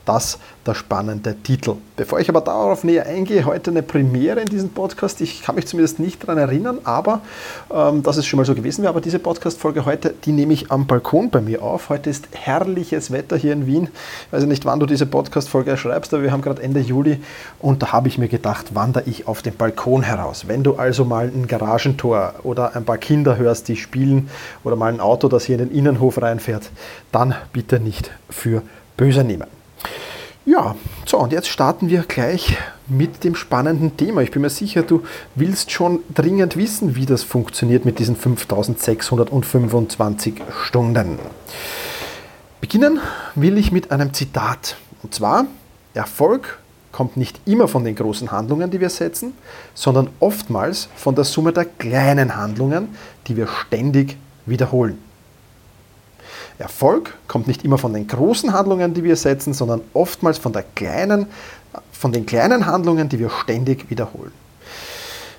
Das 0.05 0.39
der 0.69 0.75
spannende 0.75 1.35
Titel. 1.41 1.75
Bevor 1.95 2.19
ich 2.19 2.29
aber 2.29 2.41
darauf 2.41 2.83
näher 2.83 3.05
eingehe, 3.07 3.45
heute 3.45 3.71
eine 3.71 3.81
Premiere 3.81 4.41
in 4.41 4.47
diesem 4.47 4.69
Podcast. 4.69 5.19
Ich 5.19 5.41
kann 5.41 5.55
mich 5.55 5.65
zumindest 5.67 5.99
nicht 5.99 6.21
daran 6.21 6.37
erinnern, 6.37 6.79
aber 6.83 7.21
ähm, 7.73 8.03
dass 8.03 8.17
es 8.17 8.25
schon 8.25 8.37
mal 8.37 8.45
so 8.45 8.53
gewesen 8.53 8.83
wäre. 8.83 8.89
Aber 8.89 9.01
diese 9.01 9.19
Podcast-Folge 9.19 9.85
heute, 9.85 10.13
die 10.25 10.31
nehme 10.31 10.53
ich 10.53 10.71
am 10.71 10.85
Balkon 10.85 11.29
bei 11.29 11.41
mir 11.41 11.63
auf. 11.63 11.89
Heute 11.89 12.09
ist 12.09 12.27
herrliches 12.33 13.11
Wetter 13.11 13.35
hier 13.35 13.53
in 13.53 13.65
Wien. 13.65 13.89
Ich 14.27 14.33
weiß 14.33 14.45
nicht, 14.45 14.65
wann 14.65 14.79
du 14.79 14.85
diese 14.85 15.05
Podcast-Folge 15.05 15.75
schreibst, 15.75 16.13
aber 16.13 16.23
wir 16.23 16.31
haben 16.31 16.41
gerade 16.41 16.61
Ende 16.61 16.81
Juli 16.81 17.19
und 17.59 17.81
da 17.81 17.91
habe 17.91 18.07
ich 18.07 18.17
mir 18.17 18.27
gedacht, 18.27 18.75
wandere 18.75 19.05
ich 19.07 19.27
auf 19.27 19.41
den 19.41 19.55
Balkon 19.55 20.03
heraus. 20.03 20.47
Wenn 20.47 20.63
du 20.63 20.75
also 20.75 21.03
mal 21.03 21.31
ein 21.33 21.47
Garagentor 21.47 22.33
oder 22.43 22.75
ein 22.75 22.85
paar 22.85 22.97
Kinder 22.97 23.37
hörst, 23.37 23.69
die 23.69 23.75
spielen 23.75 24.29
oder 24.63 24.75
mal 24.75 24.93
ein 24.93 24.99
Auto, 24.99 25.29
das 25.29 25.45
hier 25.45 25.57
in 25.57 25.69
den 25.69 25.75
Innenhof 25.75 26.21
reinfährt, 26.21 26.69
dann 27.11 27.33
bitte 27.53 27.79
nicht 27.79 28.11
für 28.29 28.61
böse 28.99 29.23
nehmen. 29.23 29.47
Ja, 30.45 30.75
so 31.05 31.17
und 31.19 31.31
jetzt 31.31 31.47
starten 31.47 31.89
wir 31.89 32.03
gleich 32.03 32.57
mit 32.87 33.23
dem 33.23 33.35
spannenden 33.35 33.95
Thema. 33.95 34.21
Ich 34.21 34.31
bin 34.31 34.41
mir 34.41 34.49
sicher, 34.49 34.83
du 34.83 35.03
willst 35.35 35.71
schon 35.71 35.99
dringend 36.13 36.57
wissen, 36.57 36.97
wie 36.97 37.05
das 37.05 37.23
funktioniert 37.23 37.85
mit 37.85 37.99
diesen 37.99 38.17
5625 38.17 40.41
Stunden. 40.65 41.17
Beginnen 42.59 42.99
will 43.35 43.57
ich 43.57 43.71
mit 43.71 43.91
einem 43.91 44.13
Zitat. 44.13 44.75
Und 45.01 45.13
zwar, 45.13 45.45
Erfolg 45.93 46.59
kommt 46.91 47.15
nicht 47.15 47.39
immer 47.45 47.69
von 47.69 47.85
den 47.85 47.95
großen 47.95 48.33
Handlungen, 48.33 48.69
die 48.69 48.81
wir 48.81 48.89
setzen, 48.89 49.31
sondern 49.75 50.09
oftmals 50.19 50.89
von 50.97 51.15
der 51.15 51.23
Summe 51.23 51.53
der 51.53 51.63
kleinen 51.65 52.35
Handlungen, 52.35 52.89
die 53.27 53.37
wir 53.37 53.47
ständig 53.47 54.17
wiederholen. 54.45 55.08
Erfolg 56.59 57.15
kommt 57.27 57.47
nicht 57.47 57.63
immer 57.63 57.77
von 57.77 57.93
den 57.93 58.07
großen 58.07 58.53
Handlungen, 58.53 58.93
die 58.93 59.03
wir 59.03 59.15
setzen, 59.15 59.53
sondern 59.53 59.81
oftmals 59.93 60.37
von, 60.37 60.51
der 60.51 60.63
kleinen, 60.75 61.27
von 61.91 62.11
den 62.11 62.25
kleinen 62.25 62.65
Handlungen, 62.65 63.07
die 63.07 63.17
wir 63.17 63.29
ständig 63.29 63.89
wiederholen. 63.89 64.33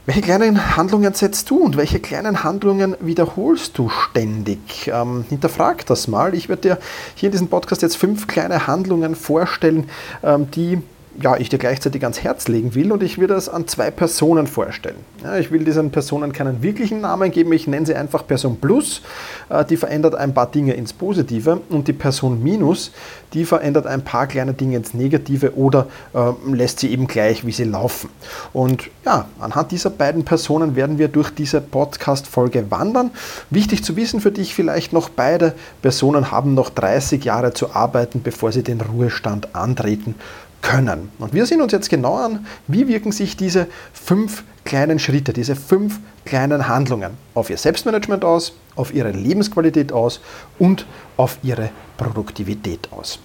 Welche 0.07 0.23
kleinen 0.23 0.77
Handlungen 0.77 1.13
setzt 1.13 1.51
du 1.51 1.59
und 1.59 1.77
welche 1.77 2.01
kleinen 2.01 2.43
Handlungen 2.43 2.97
wiederholst 3.01 3.77
du 3.77 3.91
ständig? 3.91 4.91
Ähm, 4.93 5.27
hinterfrag 5.29 5.85
das 5.87 6.09
mal. 6.09 6.35
Ich 6.35 6.49
werde 6.49 6.63
dir 6.63 6.79
hier 7.15 7.29
in 7.29 7.33
diesem 7.33 7.49
Podcast 7.49 7.83
jetzt 7.83 7.97
fünf 7.97 8.27
kleine 8.27 8.67
Handlungen 8.67 9.15
vorstellen, 9.15 9.91
ähm, 10.23 10.51
die 10.51 10.83
ja, 11.23 11.37
ich 11.37 11.49
dir 11.49 11.59
gleichzeitig 11.59 12.03
ans 12.03 12.23
Herz 12.23 12.49
legen 12.49 12.75
will 12.75 12.93
und 12.93 13.03
ich 13.03 13.19
will 13.19 13.27
das 13.27 13.49
an 13.49 13.67
zwei 13.67 13.91
Personen 13.91 14.47
vorstellen. 14.47 14.97
Ja, 15.23 15.37
ich 15.37 15.51
will 15.51 15.65
diesen 15.65 15.91
Personen 15.91 16.33
keinen 16.33 16.63
wirklichen 16.63 17.01
Namen 17.01 17.31
geben, 17.31 17.53
ich 17.53 17.67
nenne 17.67 17.85
sie 17.85 17.95
einfach 17.95 18.27
Person 18.27 18.59
Plus, 18.61 19.03
äh, 19.49 19.65
die 19.65 19.77
verändert 19.77 20.15
ein 20.15 20.33
paar 20.33 20.51
Dinge 20.51 20.75
ins 20.75 20.93
Positive 20.93 21.61
und 21.69 21.89
die 21.89 21.93
Person 21.93 22.43
Minus, 22.43 22.93
die 23.35 23.45
verändert 23.45 23.87
ein 23.87 24.03
paar 24.03 24.27
kleine 24.27 24.55
Dinge 24.55 24.77
ins 24.77 24.95
Negative 24.95 25.57
oder 25.57 25.89
äh, 26.15 26.33
lässt 26.53 26.81
sie 26.81 26.91
eben 26.91 27.07
gleich, 27.07 27.45
wie 27.45 27.53
sie 27.53 27.65
laufen. 27.65 28.09
Und 28.53 28.91
ja, 29.05 29.27
anhand 29.39 29.73
dieser 29.73 29.91
beiden 29.91 30.25
Personen 30.25 30.75
werden 30.75 30.99
wir 30.99 31.09
durch 31.09 31.31
diese 31.31 31.61
Podcast-Folge 31.61 32.71
wandern. 32.71 33.11
Wichtig 33.51 33.85
zu 33.85 33.97
wissen 33.97 34.21
für 34.21 34.33
dich 34.33 34.55
vielleicht 34.55 34.93
noch, 34.93 35.11
beide 35.11 35.55
Personen 35.83 36.31
haben 36.31 36.55
noch 36.55 36.71
30 36.71 37.25
Jahre 37.25 37.53
zu 37.53 37.75
arbeiten, 37.75 38.23
bevor 38.23 38.53
sie 38.53 38.63
den 38.63 38.81
Ruhestand 38.81 39.55
antreten 39.55 40.15
können. 40.63 41.11
Und 41.19 41.33
wir 41.33 41.47
sehen 41.47 41.63
uns 41.63 41.73
jetzt 41.73 41.91
genau 41.91 42.17
an, 42.17 42.47
wie 42.67 42.89
wirken 42.89 43.13
sich 43.13 43.37
diese 43.37 43.67
fünf 43.93 44.45
kleinen 44.65 44.99
Schritte, 44.99 45.33
diese 45.33 45.57
fünf 45.57 45.99
kleinen 46.25 46.69
Handlungen 46.69 47.13
auf 47.35 47.51
ihr 47.51 47.57
Selbstmanagement 47.57 48.25
aus, 48.25 48.53
auf 48.77 48.95
ihre 48.95 49.11
Lebensqualität 49.11 49.93
aus 49.93 50.21
und 50.59 50.87
auf 51.17 51.39
ihre 51.43 51.71
Produktivität 51.97 52.89
aus. 52.93 53.19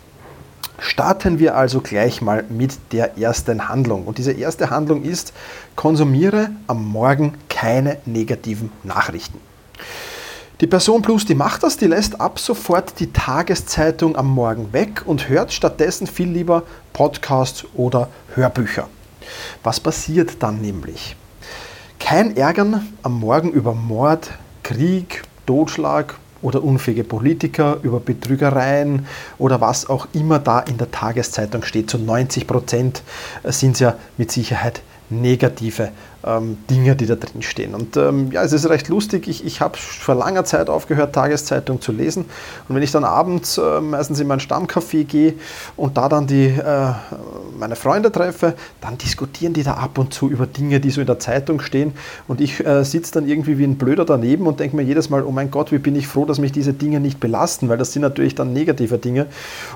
Starten 0.79 1.39
wir 1.39 1.55
also 1.55 1.79
gleich 1.81 2.21
mal 2.21 2.43
mit 2.49 2.77
der 2.91 3.17
ersten 3.17 3.69
Handlung. 3.69 4.05
Und 4.05 4.17
diese 4.17 4.33
erste 4.33 4.69
Handlung 4.69 5.03
ist, 5.03 5.33
konsumiere 5.75 6.49
am 6.67 6.85
Morgen 6.85 7.35
keine 7.47 7.97
negativen 8.05 8.71
Nachrichten. 8.83 9.39
Die 10.61 10.67
Person 10.67 11.01
Plus, 11.01 11.25
die 11.25 11.35
macht 11.35 11.63
das, 11.63 11.75
die 11.75 11.85
lässt 11.85 12.21
ab 12.21 12.39
sofort 12.39 12.97
die 13.01 13.11
Tageszeitung 13.11 14.15
am 14.15 14.29
Morgen 14.29 14.71
weg 14.71 15.01
und 15.05 15.27
hört 15.27 15.51
stattdessen 15.51 16.07
viel 16.07 16.29
lieber 16.29 16.63
Podcasts 16.93 17.65
oder 17.73 18.07
Hörbücher. 18.35 18.87
Was 19.63 19.81
passiert 19.81 20.41
dann 20.41 20.61
nämlich? 20.61 21.17
Kein 21.99 22.37
Ärgern 22.37 22.87
am 23.03 23.19
Morgen 23.19 23.51
über 23.51 23.73
Mord, 23.73 24.31
Krieg, 24.63 25.23
Totschlag 25.45 26.15
oder 26.41 26.63
unfähige 26.63 27.03
Politiker, 27.03 27.79
über 27.83 27.99
Betrügereien 27.99 29.07
oder 29.37 29.59
was 29.59 29.89
auch 29.89 30.07
immer 30.13 30.39
da 30.39 30.61
in 30.61 30.77
der 30.77 30.89
Tageszeitung 30.89 31.63
steht. 31.63 31.89
Zu 31.89 31.97
90 31.97 32.47
Prozent 32.47 33.03
sind 33.43 33.73
es 33.73 33.79
ja 33.81 33.95
mit 34.15 34.31
Sicherheit 34.31 34.81
negative 35.09 35.91
ähm, 36.25 36.57
Dinge, 36.69 36.95
die 36.95 37.05
da 37.05 37.15
drin 37.15 37.41
stehen. 37.41 37.75
Und 37.75 37.97
ähm, 37.97 38.31
ja, 38.31 38.43
es 38.43 38.53
ist 38.53 38.67
recht 38.67 38.87
lustig. 38.87 39.27
Ich, 39.27 39.45
ich 39.45 39.61
habe 39.61 39.77
vor 39.77 40.15
langer 40.15 40.43
Zeit 40.45 40.69
aufgehört, 40.69 41.13
Tageszeitung 41.13 41.81
zu 41.81 41.91
lesen. 41.91 42.25
Und 42.67 42.75
wenn 42.75 42.83
ich 42.83 42.91
dann 42.91 43.03
abends 43.03 43.57
äh, 43.57 43.81
meistens 43.81 44.19
in 44.19 44.27
mein 44.27 44.39
Stammcafé 44.39 45.03
gehe 45.03 45.35
und 45.77 45.97
da 45.97 46.09
dann 46.09 46.27
die, 46.27 46.47
äh, 46.47 46.93
meine 47.57 47.75
Freunde 47.75 48.11
treffe, 48.11 48.55
dann 48.81 48.97
diskutieren 48.97 49.53
die 49.53 49.63
da 49.63 49.75
ab 49.75 49.97
und 49.97 50.13
zu 50.13 50.29
über 50.29 50.47
Dinge, 50.47 50.79
die 50.79 50.89
so 50.89 51.01
in 51.01 51.07
der 51.07 51.19
Zeitung 51.19 51.59
stehen. 51.59 51.93
Und 52.27 52.41
ich 52.41 52.65
äh, 52.65 52.83
sitze 52.83 53.13
dann 53.13 53.27
irgendwie 53.27 53.57
wie 53.57 53.65
ein 53.65 53.77
Blöder 53.77 54.05
daneben 54.05 54.47
und 54.47 54.59
denke 54.59 54.75
mir 54.75 54.83
jedes 54.83 55.09
Mal, 55.09 55.23
oh 55.23 55.31
mein 55.31 55.51
Gott, 55.51 55.71
wie 55.71 55.77
bin 55.77 55.95
ich 55.95 56.07
froh, 56.07 56.25
dass 56.25 56.39
mich 56.39 56.51
diese 56.51 56.73
Dinge 56.73 56.99
nicht 56.99 57.19
belasten, 57.19 57.69
weil 57.69 57.77
das 57.77 57.93
sind 57.93 58.01
natürlich 58.01 58.35
dann 58.35 58.53
negative 58.53 58.97
Dinge. 58.97 59.27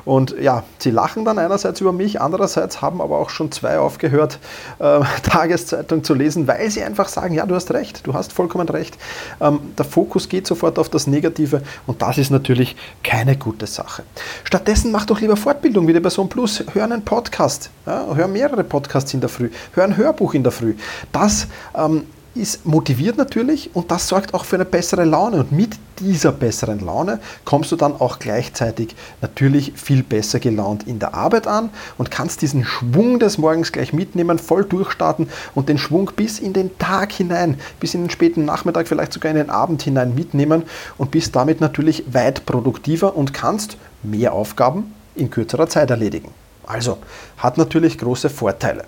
Und 0.05 0.35
ja, 0.41 0.63
sie 0.79 0.91
lachen 0.91 1.25
dann 1.25 1.37
einerseits 1.37 1.81
über 1.81 1.93
mich, 1.93 2.21
andererseits 2.21 2.81
haben 2.81 3.01
aber 3.01 3.17
auch 3.17 3.29
schon 3.29 3.51
zwei 3.51 3.79
aufgehört, 3.79 4.39
äh, 4.79 4.99
Tageszeitung 5.23 6.03
zu 6.03 6.13
lesen, 6.13 6.38
weil 6.47 6.69
sie 6.69 6.83
einfach 6.83 7.07
sagen, 7.07 7.33
ja, 7.33 7.45
du 7.45 7.55
hast 7.55 7.71
recht, 7.71 8.05
du 8.05 8.13
hast 8.13 8.33
vollkommen 8.33 8.67
recht. 8.69 8.97
Ähm, 9.41 9.59
der 9.77 9.85
Fokus 9.85 10.29
geht 10.29 10.47
sofort 10.47 10.79
auf 10.79 10.89
das 10.89 11.07
Negative 11.07 11.61
und 11.87 12.01
das 12.01 12.17
ist 12.17 12.31
natürlich 12.31 12.75
keine 13.03 13.37
gute 13.37 13.67
Sache. 13.67 14.03
Stattdessen 14.43 14.91
mach 14.91 15.05
doch 15.05 15.19
lieber 15.21 15.37
Fortbildung 15.37 15.87
wie 15.87 15.93
die 15.93 15.99
Person 15.99 16.29
Plus. 16.29 16.63
Hör 16.73 16.83
einen 16.83 17.03
Podcast, 17.03 17.69
ja, 17.85 18.05
hör 18.13 18.27
mehrere 18.27 18.63
Podcasts 18.63 19.13
in 19.13 19.21
der 19.21 19.29
Früh, 19.29 19.49
hör 19.73 19.83
ein 19.83 19.97
Hörbuch 19.97 20.33
in 20.33 20.43
der 20.43 20.51
Früh. 20.51 20.75
Das 21.11 21.47
ähm, 21.75 22.05
ist 22.35 22.65
motiviert 22.65 23.17
natürlich 23.17 23.71
und 23.73 23.91
das 23.91 24.07
sorgt 24.07 24.33
auch 24.33 24.45
für 24.45 24.55
eine 24.55 24.65
bessere 24.65 25.03
Laune. 25.03 25.37
Und 25.37 25.51
mit 25.51 25.77
dieser 25.99 26.31
besseren 26.31 26.79
Laune 26.79 27.19
kommst 27.43 27.71
du 27.71 27.75
dann 27.75 27.99
auch 27.99 28.19
gleichzeitig 28.19 28.95
natürlich 29.21 29.73
viel 29.75 30.03
besser 30.03 30.39
gelaunt 30.39 30.87
in 30.87 30.99
der 30.99 31.13
Arbeit 31.13 31.47
an 31.47 31.69
und 31.97 32.11
kannst 32.11 32.41
diesen 32.41 32.63
Schwung 32.63 33.19
des 33.19 33.37
Morgens 33.37 33.71
gleich 33.71 33.93
mitnehmen, 33.93 34.39
voll 34.39 34.63
durchstarten 34.63 35.29
und 35.55 35.69
den 35.69 35.77
Schwung 35.77 36.11
bis 36.15 36.39
in 36.39 36.53
den 36.53 36.77
Tag 36.77 37.11
hinein, 37.11 37.59
bis 37.79 37.93
in 37.93 38.03
den 38.03 38.09
späten 38.09 38.45
Nachmittag, 38.45 38.87
vielleicht 38.87 39.13
sogar 39.13 39.31
in 39.31 39.37
den 39.37 39.49
Abend 39.49 39.81
hinein 39.81 40.15
mitnehmen 40.15 40.63
und 40.97 41.11
bist 41.11 41.35
damit 41.35 41.61
natürlich 41.61 42.13
weit 42.13 42.45
produktiver 42.45 43.15
und 43.15 43.33
kannst 43.33 43.77
mehr 44.03 44.33
Aufgaben 44.33 44.93
in 45.15 45.29
kürzerer 45.29 45.67
Zeit 45.67 45.89
erledigen. 45.89 46.31
Also 46.65 46.99
hat 47.37 47.57
natürlich 47.57 47.97
große 47.97 48.29
Vorteile. 48.29 48.85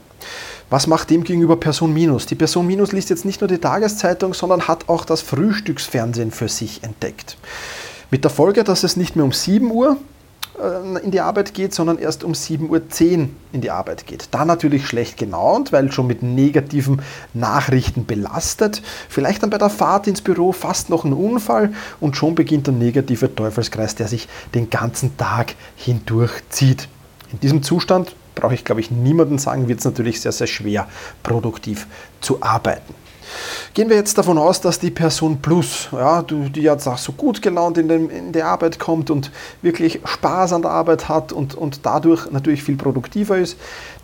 Was 0.72 0.88
macht 0.88 1.10
dem 1.10 1.26
gegenüber 1.26 1.58
Person 1.58 1.94
Minus? 1.94 2.28
Die 2.28 2.36
Person 2.36 2.66
Minus 2.66 2.94
liest 2.94 3.10
jetzt 3.10 3.26
nicht 3.26 3.42
nur 3.42 3.50
die 3.50 3.58
Tageszeitung, 3.58 4.34
sondern 4.34 4.70
hat 4.70 4.88
auch 4.88 5.04
das 5.04 5.22
Frühstücksfernsehen 5.22 6.32
für 6.32 6.48
sich 6.48 6.82
entdeckt. 6.82 7.36
Mit 8.10 8.24
der 8.24 8.32
Folge, 8.32 8.64
dass 8.64 8.84
es 8.86 8.96
nicht 8.96 9.18
mehr 9.18 9.26
um 9.26 9.34
7 9.34 9.70
Uhr 9.70 9.98
äh, 10.58 11.04
in 11.04 11.12
die 11.12 11.20
Arbeit 11.20 11.54
geht, 11.54 11.74
sondern 11.74 11.98
erst 11.98 12.24
um 12.24 12.32
7.10 12.32 12.70
Uhr 12.70 13.30
in 13.52 13.60
die 13.60 13.70
Arbeit 13.70 14.08
geht. 14.08 14.30
Da 14.32 14.46
natürlich 14.46 14.88
schlecht 14.88 15.18
gelaunt, 15.18 15.74
weil 15.74 15.92
schon 15.92 16.08
mit 16.08 16.24
negativen 16.24 17.02
Nachrichten 17.34 18.06
belastet. 18.06 18.82
Vielleicht 19.10 19.44
dann 19.44 19.50
bei 19.50 19.58
der 19.58 19.70
Fahrt 19.70 20.08
ins 20.08 20.22
Büro 20.22 20.54
fast 20.54 20.90
noch 20.90 21.04
ein 21.04 21.12
Unfall 21.12 21.74
und 22.00 22.16
schon 22.16 22.34
beginnt 22.34 22.68
der 22.68 22.74
negative 22.74 23.36
Teufelskreis, 23.36 23.96
der 23.96 24.08
sich 24.08 24.30
den 24.56 24.70
ganzen 24.70 25.18
Tag 25.18 25.56
hindurch 25.76 26.32
zieht. 26.48 26.88
In 27.34 27.42
diesem 27.42 27.62
Zustand 27.62 28.16
brauche 28.36 28.54
ich 28.54 28.66
glaube 28.66 28.82
ich 28.82 28.92
niemandem 28.92 29.38
sagen, 29.38 29.68
wird 29.68 29.80
es 29.80 29.86
natürlich 29.86 30.22
sehr, 30.22 30.32
sehr 30.32 30.48
schwer, 30.48 30.88
produktiv 31.24 31.88
zu 32.22 32.42
arbeiten. 32.42 32.94
Gehen 33.74 33.90
wir 33.90 33.96
jetzt 33.96 34.18
davon 34.18 34.38
aus, 34.38 34.62
dass 34.62 34.80
die 34.80 34.92
Person 34.92 35.42
Plus, 35.42 35.88
ja, 35.92 36.22
die 36.22 36.62
jetzt 36.62 36.88
auch 36.88 36.98
so 36.98 37.14
gut 37.14 37.42
gelaunt 37.42 37.78
in, 37.78 37.88
den, 37.88 38.10
in 38.10 38.32
die 38.32 38.44
Arbeit 38.44 38.80
kommt 38.80 39.10
und 39.10 39.32
wirklich 39.62 40.02
Spaß 40.04 40.54
an 40.54 40.62
der 40.62 40.72
Arbeit 40.72 41.08
hat 41.08 41.32
und, 41.32 41.56
und 41.56 41.86
dadurch 41.86 42.30
natürlich 42.32 42.64
viel 42.64 42.76
produktiver 42.76 43.38
ist, 43.38 43.58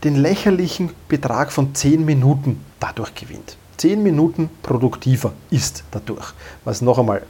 den 0.04 0.16
lächerlichen 0.16 0.92
Betrag 1.10 1.52
von 1.52 1.76
10 1.76 2.06
Minuten 2.06 2.64
dadurch 2.80 3.14
gewinnt. 3.16 3.58
10 3.78 4.02
Minuten 4.02 4.50
produktiver 4.64 5.34
ist 5.52 5.84
dadurch. 5.92 6.34
Was 6.66 6.82
noch 6.82 6.98
einmal 6.98 7.22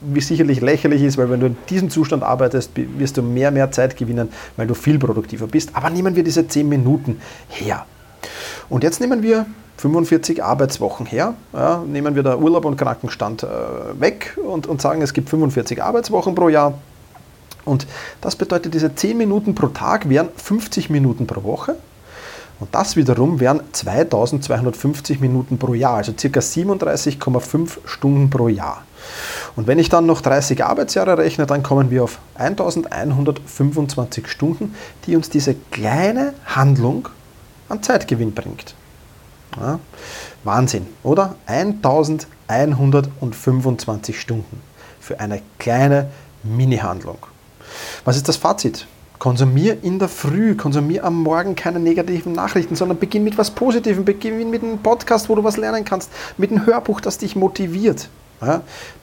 wie 0.00 0.20
sicherlich 0.20 0.60
lächerlich 0.60 1.02
ist, 1.02 1.18
weil 1.18 1.30
wenn 1.30 1.40
du 1.40 1.46
in 1.46 1.56
diesem 1.68 1.90
Zustand 1.90 2.22
arbeitest, 2.22 2.70
wirst 2.74 3.18
du 3.18 3.22
mehr, 3.22 3.50
mehr 3.50 3.70
Zeit 3.70 3.96
gewinnen, 3.96 4.30
weil 4.56 4.66
du 4.66 4.74
viel 4.74 4.98
produktiver 4.98 5.46
bist. 5.46 5.70
Aber 5.74 5.90
nehmen 5.90 6.16
wir 6.16 6.24
diese 6.24 6.48
10 6.48 6.68
Minuten 6.68 7.20
her. 7.48 7.86
Und 8.68 8.84
jetzt 8.84 9.00
nehmen 9.00 9.22
wir 9.22 9.46
45 9.76 10.42
Arbeitswochen 10.42 11.06
her, 11.06 11.34
ja, 11.52 11.82
nehmen 11.86 12.14
wir 12.14 12.22
da 12.22 12.36
Urlaub 12.36 12.64
und 12.64 12.76
Krankenstand 12.76 13.42
äh, 13.42 13.46
weg 14.00 14.38
und, 14.46 14.66
und 14.66 14.80
sagen, 14.80 15.02
es 15.02 15.12
gibt 15.12 15.28
45 15.28 15.82
Arbeitswochen 15.82 16.34
pro 16.34 16.48
Jahr. 16.48 16.74
Und 17.64 17.86
das 18.20 18.36
bedeutet, 18.36 18.74
diese 18.74 18.94
10 18.94 19.16
Minuten 19.16 19.54
pro 19.54 19.68
Tag 19.68 20.08
wären 20.08 20.28
50 20.36 20.90
Minuten 20.90 21.26
pro 21.26 21.42
Woche. 21.42 21.76
Und 22.62 22.74
das 22.76 22.94
wiederum 22.94 23.40
wären 23.40 23.60
2250 23.72 25.18
Minuten 25.18 25.58
pro 25.58 25.74
Jahr, 25.74 25.96
also 25.96 26.12
ca. 26.12 26.38
37,5 26.38 27.78
Stunden 27.84 28.30
pro 28.30 28.46
Jahr. 28.46 28.84
Und 29.56 29.66
wenn 29.66 29.80
ich 29.80 29.88
dann 29.88 30.06
noch 30.06 30.20
30 30.20 30.64
Arbeitsjahre 30.64 31.18
rechne, 31.18 31.46
dann 31.46 31.64
kommen 31.64 31.90
wir 31.90 32.04
auf 32.04 32.20
1125 32.36 34.28
Stunden, 34.28 34.76
die 35.06 35.16
uns 35.16 35.28
diese 35.28 35.56
kleine 35.72 36.34
Handlung 36.46 37.08
an 37.68 37.82
Zeitgewinn 37.82 38.32
bringt. 38.32 38.76
Ja, 39.60 39.80
Wahnsinn, 40.44 40.86
oder? 41.02 41.34
1125 41.46 44.20
Stunden 44.20 44.62
für 45.00 45.18
eine 45.18 45.42
kleine 45.58 46.12
Mini-Handlung. 46.44 47.18
Was 48.04 48.14
ist 48.14 48.28
das 48.28 48.36
Fazit? 48.36 48.86
Konsumier 49.22 49.78
in 49.84 50.00
der 50.00 50.08
Früh, 50.08 50.56
konsumier 50.56 51.04
am 51.04 51.22
Morgen 51.22 51.54
keine 51.54 51.78
negativen 51.78 52.32
Nachrichten, 52.32 52.74
sondern 52.74 52.98
beginn 52.98 53.22
mit 53.22 53.38
was 53.38 53.52
Positivem, 53.52 54.04
beginn 54.04 54.50
mit 54.50 54.64
einem 54.64 54.78
Podcast, 54.78 55.28
wo 55.28 55.36
du 55.36 55.44
was 55.44 55.56
lernen 55.56 55.84
kannst, 55.84 56.10
mit 56.38 56.50
einem 56.50 56.66
Hörbuch, 56.66 57.00
das 57.00 57.18
dich 57.18 57.36
motiviert. 57.36 58.08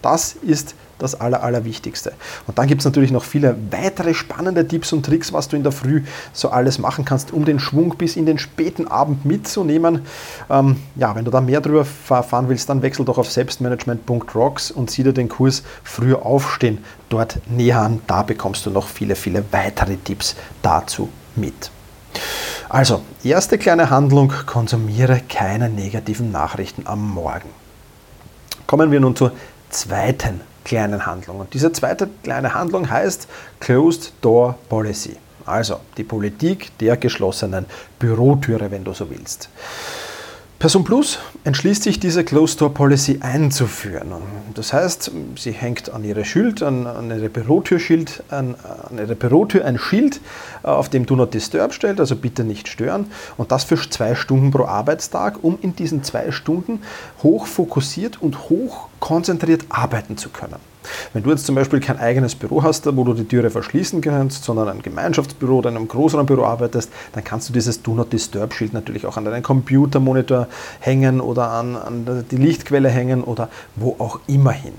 Das 0.02 0.34
ist 0.34 0.76
das 1.00 1.20
Aller, 1.20 1.42
Allerwichtigste. 1.42 2.14
Und 2.46 2.58
dann 2.58 2.68
gibt 2.68 2.82
es 2.82 2.86
natürlich 2.86 3.12
noch 3.12 3.24
viele 3.24 3.56
weitere 3.72 4.14
spannende 4.14 4.68
Tipps 4.68 4.94
und 4.94 5.06
Tricks, 5.06 5.34
was 5.34 5.48
du 5.48 5.56
in 5.56 5.64
der 5.64 5.72
Früh 5.72 6.04
so 6.34 6.50
alles 6.50 6.78
machen 6.78 7.06
kannst, 7.06 7.34
um 7.34 7.46
den 7.46 7.60
Schwung 7.60 7.96
bis 7.98 8.16
in 8.16 8.26
den 8.26 8.38
späten 8.38 8.88
Abend 8.88 9.26
mitzunehmen. 9.26 10.02
Ähm, 10.50 10.78
ja, 10.96 11.16
wenn 11.16 11.26
du 11.26 11.32
da 11.32 11.42
mehr 11.42 11.62
darüber 11.62 11.86
erfahren 12.10 12.50
willst, 12.50 12.70
dann 12.70 12.82
wechsel 12.82 13.06
doch 13.06 13.18
auf 13.18 13.32
selbstmanagement.rocks 13.32 14.72
und 14.72 14.92
sieh 14.92 15.04
dir 15.04 15.14
den 15.14 15.30
Kurs 15.30 15.64
Früher 15.84 16.26
aufstehen 16.26 16.80
dort 17.08 17.40
näher 17.50 17.82
an. 17.82 18.02
Da 18.06 18.22
bekommst 18.22 18.66
du 18.66 18.70
noch 18.70 18.88
viele, 18.88 19.16
viele 19.16 19.44
weitere 19.52 19.98
Tipps 19.98 20.36
dazu 20.62 21.10
mit. 21.36 21.72
Also, 22.68 23.02
erste 23.24 23.58
kleine 23.58 23.90
Handlung, 23.90 24.32
konsumiere 24.46 25.22
keine 25.28 25.70
negativen 25.70 26.32
Nachrichten 26.32 26.86
am 26.86 27.10
Morgen. 27.10 27.50
Kommen 28.70 28.92
wir 28.92 29.00
nun 29.00 29.16
zur 29.16 29.32
zweiten 29.72 30.42
kleinen 30.64 31.08
Handlung. 31.08 31.40
Und 31.40 31.56
diese 31.56 31.72
zweite 31.72 32.08
kleine 32.22 32.54
Handlung 32.54 32.88
heißt 32.88 33.28
Closed 33.60 34.14
Door 34.22 34.60
Policy. 34.70 35.18
Also 35.44 35.80
die 35.98 36.04
Politik 36.04 36.78
der 36.78 36.96
geschlossenen 36.98 37.66
Bürotüre, 37.98 38.70
wenn 38.70 38.84
du 38.84 38.94
so 38.94 39.10
willst. 39.10 39.50
Person 40.60 40.84
Plus 40.84 41.20
entschließt 41.46 41.84
sich, 41.84 42.02
diese 42.02 42.26
Closed 42.26 42.60
Door 42.60 42.74
Policy 42.74 43.20
einzuführen. 43.22 44.12
Das 44.56 44.74
heißt, 44.74 45.10
sie 45.38 45.54
hängt 45.54 45.90
an 45.90 46.04
ihre 46.04 46.26
Schild, 46.26 46.62
an, 46.62 46.86
an 46.86 47.10
ihre 47.12 47.30
Bürotürschild, 47.30 48.24
an, 48.28 48.56
an 48.90 48.98
ihre 48.98 49.16
Bürotür 49.16 49.64
ein 49.64 49.80
Schild, 49.80 50.20
äh, 50.64 50.68
auf 50.68 50.90
dem 50.90 51.06
Do 51.06 51.16
Not 51.16 51.34
Disturb 51.34 51.74
stellt, 51.74 52.02
also 52.02 52.18
bitte 52.18 52.44
nicht 52.44 52.68
stören. 52.68 53.10
Und 53.38 53.54
das 53.54 53.64
für 53.64 53.78
zwei 53.78 54.16
Stunden 54.16 54.52
pro 54.52 54.66
Arbeitstag, 54.66 55.42
um 55.46 55.58
in 55.62 55.78
diesen 55.78 56.04
zwei 56.04 56.30
Stunden 56.32 56.82
hoch 57.24 57.48
fokussiert 57.48 58.22
und 58.22 58.50
hoch 58.50 58.90
konzentriert 59.00 59.64
arbeiten 59.70 60.18
zu 60.18 60.28
können. 60.28 60.58
Wenn 61.14 61.24
du 61.24 61.30
jetzt 61.32 61.46
zum 61.46 61.56
Beispiel 61.56 61.80
kein 61.80 61.98
eigenes 62.00 62.36
Büro 62.36 62.64
hast, 62.64 62.86
wo 62.96 63.04
du 63.04 63.14
die 63.14 63.26
Türe 63.26 63.50
verschließen 63.50 64.02
kannst, 64.02 64.44
sondern 64.44 64.70
ein 64.70 64.82
Gemeinschaftsbüro 64.82 65.58
oder 65.58 65.70
in 65.70 65.78
einem 65.78 65.88
größeren 65.88 66.26
Büro 66.26 66.44
arbeitest, 66.44 66.92
dann 67.14 67.24
kannst 67.24 67.50
du 67.50 67.54
dieses 67.54 67.82
Do 67.82 67.94
Not 67.94 68.14
Disturb 68.14 68.54
Schild 68.54 68.74
natürlich 68.74 69.06
auch 69.06 69.18
an 69.18 69.26
deinen 69.26 69.44
Computermonitor 69.44 70.48
hängen 70.80 71.22
oder 71.22 71.52
an, 71.52 71.76
an 71.76 72.26
die 72.30 72.38
Lichtquelle 72.38 72.90
hängen 72.90 73.24
oder 73.24 73.50
wo 73.76 73.96
auch 74.00 74.20
immer 74.28 74.52
hin. 74.52 74.74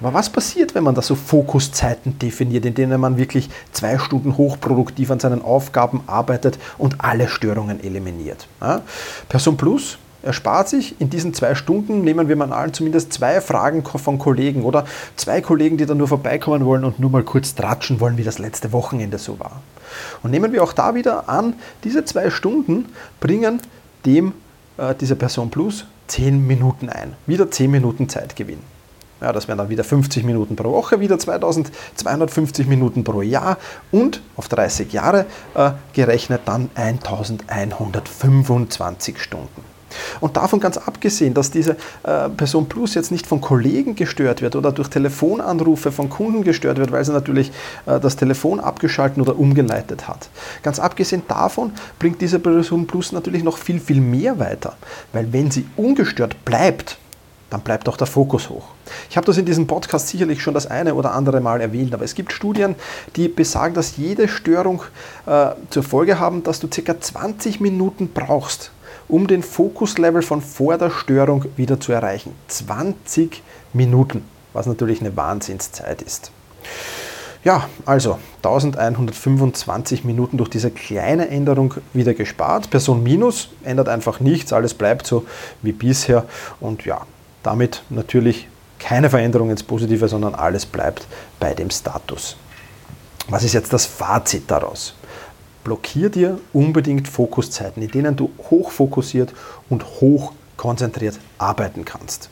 Aber 0.00 0.14
was 0.14 0.30
passiert, 0.30 0.74
wenn 0.74 0.84
man 0.84 0.94
da 0.94 1.02
so 1.02 1.14
Fokuszeiten 1.14 2.18
definiert, 2.18 2.64
in 2.66 2.74
denen 2.74 3.00
man 3.00 3.16
wirklich 3.16 3.50
zwei 3.72 3.98
Stunden 3.98 4.36
hochproduktiv 4.36 5.10
an 5.10 5.20
seinen 5.20 5.42
Aufgaben 5.42 6.02
arbeitet 6.06 6.58
und 6.78 6.96
alle 7.04 7.28
Störungen 7.28 7.82
eliminiert? 7.82 8.48
Ja? 8.60 8.82
Person 9.28 9.56
Plus 9.56 9.98
er 10.22 10.32
spart 10.32 10.68
sich 10.68 11.00
in 11.00 11.10
diesen 11.10 11.34
zwei 11.34 11.54
Stunden, 11.54 12.02
nehmen 12.02 12.28
wir 12.28 12.36
mal 12.36 12.52
an, 12.52 12.72
zumindest 12.72 13.12
zwei 13.12 13.40
Fragen 13.40 13.84
von 13.84 14.18
Kollegen 14.18 14.64
oder 14.64 14.84
zwei 15.16 15.40
Kollegen, 15.40 15.76
die 15.76 15.86
dann 15.86 15.98
nur 15.98 16.08
vorbeikommen 16.08 16.64
wollen 16.64 16.84
und 16.84 17.00
nur 17.00 17.10
mal 17.10 17.22
kurz 17.22 17.54
tratschen 17.54 18.00
wollen, 18.00 18.18
wie 18.18 18.24
das 18.24 18.38
letzte 18.38 18.72
Wochenende 18.72 19.18
so 19.18 19.38
war. 19.40 19.62
Und 20.22 20.30
nehmen 20.30 20.52
wir 20.52 20.62
auch 20.62 20.72
da 20.72 20.94
wieder 20.94 21.28
an, 21.28 21.54
diese 21.84 22.04
zwei 22.04 22.30
Stunden 22.30 22.86
bringen 23.18 23.60
dem, 24.04 24.34
äh, 24.76 24.94
dieser 24.94 25.14
Person 25.14 25.50
Plus, 25.50 25.86
zehn 26.06 26.46
Minuten 26.46 26.88
ein. 26.88 27.14
Wieder 27.26 27.50
zehn 27.50 27.70
Minuten 27.70 28.08
Zeitgewinn. 28.08 28.58
Ja, 29.20 29.32
das 29.32 29.48
wären 29.48 29.58
dann 29.58 29.68
wieder 29.68 29.84
50 29.84 30.24
Minuten 30.24 30.56
pro 30.56 30.72
Woche, 30.72 31.00
wieder 31.00 31.18
2250 31.18 32.66
Minuten 32.66 33.04
pro 33.04 33.20
Jahr 33.20 33.58
und 33.92 34.22
auf 34.36 34.48
30 34.48 34.94
Jahre 34.94 35.26
äh, 35.54 35.72
gerechnet 35.92 36.40
dann 36.46 36.70
1125 36.74 39.18
Stunden. 39.18 39.69
Und 40.20 40.36
davon 40.36 40.60
ganz 40.60 40.76
abgesehen, 40.76 41.34
dass 41.34 41.50
diese 41.50 41.76
äh, 42.02 42.28
Person 42.28 42.68
Plus 42.68 42.94
jetzt 42.94 43.10
nicht 43.10 43.26
von 43.26 43.40
Kollegen 43.40 43.94
gestört 43.94 44.42
wird 44.42 44.56
oder 44.56 44.72
durch 44.72 44.88
Telefonanrufe 44.88 45.92
von 45.92 46.08
Kunden 46.08 46.42
gestört 46.42 46.78
wird, 46.78 46.92
weil 46.92 47.04
sie 47.04 47.12
natürlich 47.12 47.50
äh, 47.86 48.00
das 48.00 48.16
Telefon 48.16 48.60
abgeschalten 48.60 49.22
oder 49.22 49.38
umgeleitet 49.38 50.08
hat. 50.08 50.28
Ganz 50.62 50.78
abgesehen 50.78 51.22
davon 51.28 51.72
bringt 51.98 52.20
diese 52.20 52.38
Person 52.38 52.86
Plus 52.86 53.12
natürlich 53.12 53.42
noch 53.42 53.58
viel, 53.58 53.80
viel 53.80 54.00
mehr 54.00 54.38
weiter, 54.38 54.74
weil 55.12 55.32
wenn 55.32 55.50
sie 55.50 55.66
ungestört 55.76 56.44
bleibt, 56.44 56.98
dann 57.50 57.60
bleibt 57.62 57.88
auch 57.88 57.96
der 57.96 58.06
Fokus 58.06 58.48
hoch. 58.48 58.68
Ich 59.10 59.16
habe 59.16 59.26
das 59.26 59.36
in 59.36 59.44
diesem 59.44 59.66
Podcast 59.66 60.08
sicherlich 60.08 60.40
schon 60.40 60.54
das 60.54 60.68
eine 60.68 60.94
oder 60.94 61.12
andere 61.12 61.40
Mal 61.40 61.60
erwähnt, 61.60 61.92
aber 61.92 62.04
es 62.04 62.14
gibt 62.14 62.32
Studien, 62.32 62.76
die 63.16 63.28
besagen, 63.28 63.74
dass 63.74 63.96
jede 63.96 64.28
Störung 64.28 64.82
äh, 65.26 65.50
zur 65.68 65.82
Folge 65.82 66.18
haben, 66.18 66.42
dass 66.44 66.60
du 66.60 66.68
ca. 66.68 66.98
20 66.98 67.60
Minuten 67.60 68.10
brauchst, 68.14 68.70
um 69.10 69.26
den 69.26 69.42
Fokuslevel 69.42 70.22
von 70.22 70.40
vor 70.40 70.78
der 70.78 70.90
Störung 70.90 71.46
wieder 71.56 71.80
zu 71.80 71.92
erreichen. 71.92 72.34
20 72.48 73.42
Minuten, 73.72 74.24
was 74.52 74.66
natürlich 74.66 75.00
eine 75.00 75.16
Wahnsinnszeit 75.16 76.02
ist. 76.02 76.32
Ja, 77.42 77.68
also 77.86 78.18
1125 78.42 80.04
Minuten 80.04 80.36
durch 80.36 80.50
diese 80.50 80.70
kleine 80.70 81.28
Änderung 81.28 81.74
wieder 81.94 82.12
gespart. 82.12 82.68
Person 82.70 83.02
Minus 83.02 83.48
ändert 83.64 83.88
einfach 83.88 84.20
nichts, 84.20 84.52
alles 84.52 84.74
bleibt 84.74 85.06
so 85.06 85.24
wie 85.62 85.72
bisher 85.72 86.26
und 86.60 86.84
ja, 86.84 87.00
damit 87.42 87.82
natürlich 87.88 88.46
keine 88.78 89.08
Veränderung 89.08 89.50
ins 89.50 89.62
Positive, 89.62 90.08
sondern 90.08 90.34
alles 90.34 90.66
bleibt 90.66 91.06
bei 91.38 91.54
dem 91.54 91.70
Status. 91.70 92.36
Was 93.28 93.44
ist 93.44 93.54
jetzt 93.54 93.72
das 93.72 93.86
Fazit 93.86 94.50
daraus? 94.50 94.94
Blockier 95.64 96.10
dir 96.10 96.38
unbedingt 96.52 97.08
Fokuszeiten, 97.08 97.82
in 97.82 97.90
denen 97.90 98.16
du 98.16 98.30
hochfokussiert 98.50 99.32
und 99.68 99.84
hoch 100.00 100.32
konzentriert 100.56 101.18
arbeiten 101.38 101.84
kannst. 101.84 102.30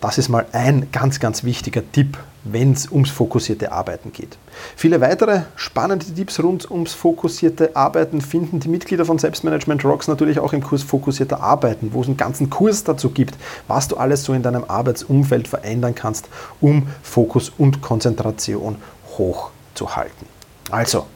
Das 0.00 0.16
ist 0.16 0.30
mal 0.30 0.46
ein 0.52 0.88
ganz, 0.92 1.20
ganz 1.20 1.44
wichtiger 1.44 1.82
Tipp, 1.92 2.16
wenn 2.44 2.72
es 2.72 2.90
ums 2.90 3.10
fokussierte 3.10 3.70
Arbeiten 3.70 4.12
geht. 4.12 4.38
Viele 4.74 5.02
weitere 5.02 5.42
spannende 5.56 6.06
Tipps 6.06 6.42
rund 6.42 6.70
ums 6.70 6.94
fokussierte 6.94 7.76
Arbeiten 7.76 8.22
finden 8.22 8.60
die 8.60 8.68
Mitglieder 8.68 9.04
von 9.04 9.18
Selbstmanagement 9.18 9.84
Rocks 9.84 10.08
natürlich 10.08 10.38
auch 10.38 10.54
im 10.54 10.62
Kurs 10.62 10.82
Fokussierter 10.82 11.42
Arbeiten, 11.42 11.92
wo 11.92 12.00
es 12.00 12.06
einen 12.06 12.16
ganzen 12.16 12.48
Kurs 12.48 12.82
dazu 12.82 13.10
gibt, 13.10 13.34
was 13.68 13.88
du 13.88 13.96
alles 13.98 14.24
so 14.24 14.32
in 14.32 14.42
deinem 14.42 14.64
Arbeitsumfeld 14.64 15.46
verändern 15.48 15.94
kannst, 15.94 16.28
um 16.62 16.86
Fokus 17.02 17.52
und 17.58 17.82
Konzentration 17.82 18.76
hochzuhalten. 19.18 20.26
Also, 20.70 21.06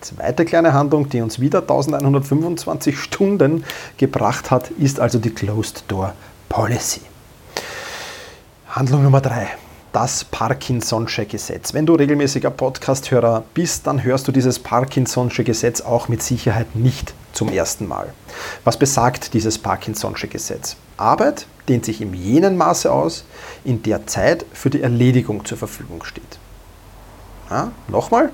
Zweite 0.00 0.44
kleine 0.44 0.72
Handlung, 0.72 1.08
die 1.08 1.20
uns 1.20 1.40
wieder 1.40 1.60
1125 1.60 2.98
Stunden 2.98 3.64
gebracht 3.96 4.50
hat, 4.50 4.70
ist 4.70 5.00
also 5.00 5.18
die 5.18 5.30
Closed 5.30 5.84
Door 5.88 6.12
Policy. 6.48 7.00
Handlung 8.68 9.02
Nummer 9.02 9.20
drei. 9.20 9.48
Das 9.92 10.24
Parkinson'sche 10.24 11.24
Gesetz. 11.24 11.72
Wenn 11.72 11.86
du 11.86 11.94
regelmäßiger 11.94 12.50
Podcast-Hörer 12.50 13.44
bist, 13.54 13.86
dann 13.86 14.04
hörst 14.04 14.28
du 14.28 14.32
dieses 14.32 14.58
Parkinson'sche 14.62 15.44
Gesetz 15.44 15.80
auch 15.80 16.08
mit 16.08 16.22
Sicherheit 16.22 16.76
nicht 16.76 17.14
zum 17.32 17.48
ersten 17.48 17.88
Mal. 17.88 18.12
Was 18.64 18.78
besagt 18.78 19.32
dieses 19.32 19.58
Parkinson'sche 19.58 20.28
Gesetz? 20.28 20.76
Arbeit 20.98 21.46
dehnt 21.68 21.86
sich 21.86 22.02
in 22.02 22.12
jenem 22.12 22.58
Maße 22.58 22.92
aus, 22.92 23.24
in 23.64 23.82
der 23.82 24.06
Zeit 24.06 24.44
für 24.52 24.68
die 24.68 24.82
Erledigung 24.82 25.44
zur 25.46 25.56
Verfügung 25.56 26.04
steht. 26.04 26.38
Ja, 27.50 27.72
Nochmal, 27.88 28.30